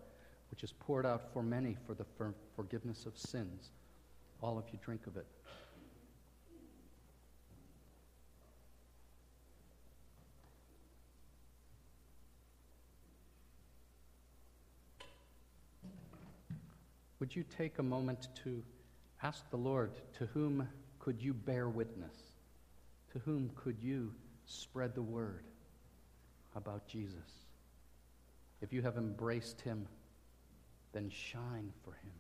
which 0.49 0.63
is 0.63 0.71
poured 0.71 1.05
out 1.05 1.33
for 1.33 1.43
many 1.43 1.75
for 1.85 1.93
the 1.93 2.05
for 2.05 2.33
forgiveness 2.55 3.05
of 3.05 3.17
sins. 3.17 3.71
All 4.41 4.57
of 4.57 4.63
you 4.71 4.79
drink 4.81 5.05
of 5.05 5.17
it. 5.17 5.25
Would 17.19 17.35
you 17.35 17.43
take 17.57 17.79
a 17.79 17.83
moment 17.83 18.29
to 18.45 18.63
ask 19.21 19.49
the 19.49 19.57
Lord, 19.57 19.91
to 20.17 20.27
whom 20.27 20.65
could 20.97 21.21
you 21.21 21.33
bear 21.33 21.67
witness? 21.67 22.15
To 23.11 23.19
whom 23.19 23.51
could 23.53 23.77
you 23.81 24.13
spread 24.47 24.95
the 24.95 25.01
word 25.01 25.43
about 26.55 26.87
Jesus. 26.87 27.45
If 28.61 28.73
you 28.73 28.81
have 28.81 28.97
embraced 28.97 29.61
him, 29.61 29.87
then 30.93 31.09
shine 31.09 31.71
for 31.83 31.91
him. 31.91 32.13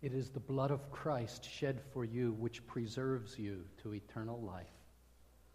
It 0.00 0.14
is 0.14 0.30
the 0.30 0.40
blood 0.40 0.70
of 0.70 0.90
Christ 0.92 1.48
shed 1.50 1.80
for 1.92 2.04
you 2.04 2.32
which 2.32 2.64
preserves 2.66 3.38
you 3.38 3.64
to 3.82 3.94
eternal 3.94 4.40
life. 4.40 4.66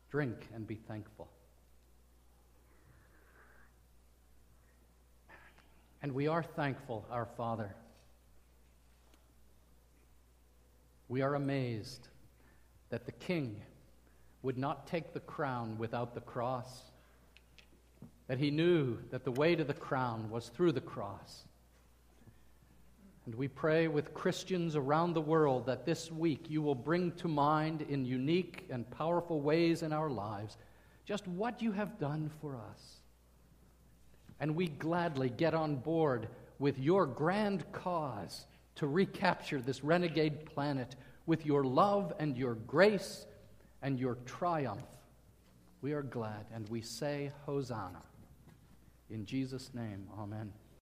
Drink 0.09 0.49
and 0.53 0.67
be 0.67 0.75
thankful. 0.75 1.29
And 6.01 6.11
we 6.11 6.27
are 6.27 6.43
thankful, 6.43 7.05
our 7.09 7.25
Father. 7.25 7.73
We 11.07 11.21
are 11.21 11.35
amazed 11.35 12.09
that 12.89 13.05
the 13.05 13.13
King 13.13 13.61
would 14.41 14.57
not 14.57 14.87
take 14.87 15.13
the 15.13 15.21
crown 15.21 15.77
without 15.77 16.13
the 16.13 16.21
cross, 16.21 16.91
that 18.27 18.39
he 18.39 18.51
knew 18.51 18.97
that 19.09 19.23
the 19.23 19.31
way 19.31 19.55
to 19.55 19.63
the 19.63 19.73
crown 19.73 20.29
was 20.29 20.49
through 20.49 20.73
the 20.73 20.81
cross. 20.81 21.45
And 23.25 23.35
we 23.35 23.47
pray 23.47 23.87
with 23.87 24.13
Christians 24.13 24.75
around 24.75 25.13
the 25.13 25.21
world 25.21 25.65
that 25.67 25.85
this 25.85 26.11
week 26.11 26.49
you 26.49 26.61
will 26.61 26.75
bring 26.75 27.13
to 27.13 27.27
mind 27.27 27.83
in 27.83 28.05
unique 28.05 28.65
and 28.69 28.89
powerful 28.91 29.39
ways 29.39 29.81
in 29.81 29.93
our 29.93 30.09
lives 30.09 30.57
just 31.05 31.27
what 31.27 31.61
you 31.61 31.71
have 31.71 31.99
done 31.99 32.29
for 32.41 32.57
us. 32.57 32.97
And 34.39 34.55
we 34.55 34.67
gladly 34.67 35.29
get 35.29 35.53
on 35.53 35.77
board 35.77 36.27
with 36.59 36.77
your 36.79 37.05
grand 37.05 37.69
cause 37.71 38.45
to 38.75 38.87
recapture 38.87 39.61
this 39.61 39.83
renegade 39.83 40.45
planet 40.45 40.95
with 41.25 41.45
your 41.45 41.63
love 41.63 42.13
and 42.19 42.37
your 42.37 42.55
grace 42.55 43.25
and 43.81 43.99
your 43.99 44.15
triumph. 44.25 44.83
We 45.81 45.93
are 45.93 46.01
glad 46.01 46.45
and 46.53 46.67
we 46.69 46.81
say, 46.81 47.31
Hosanna. 47.45 48.01
In 49.09 49.25
Jesus' 49.25 49.69
name, 49.73 50.07
amen. 50.17 50.51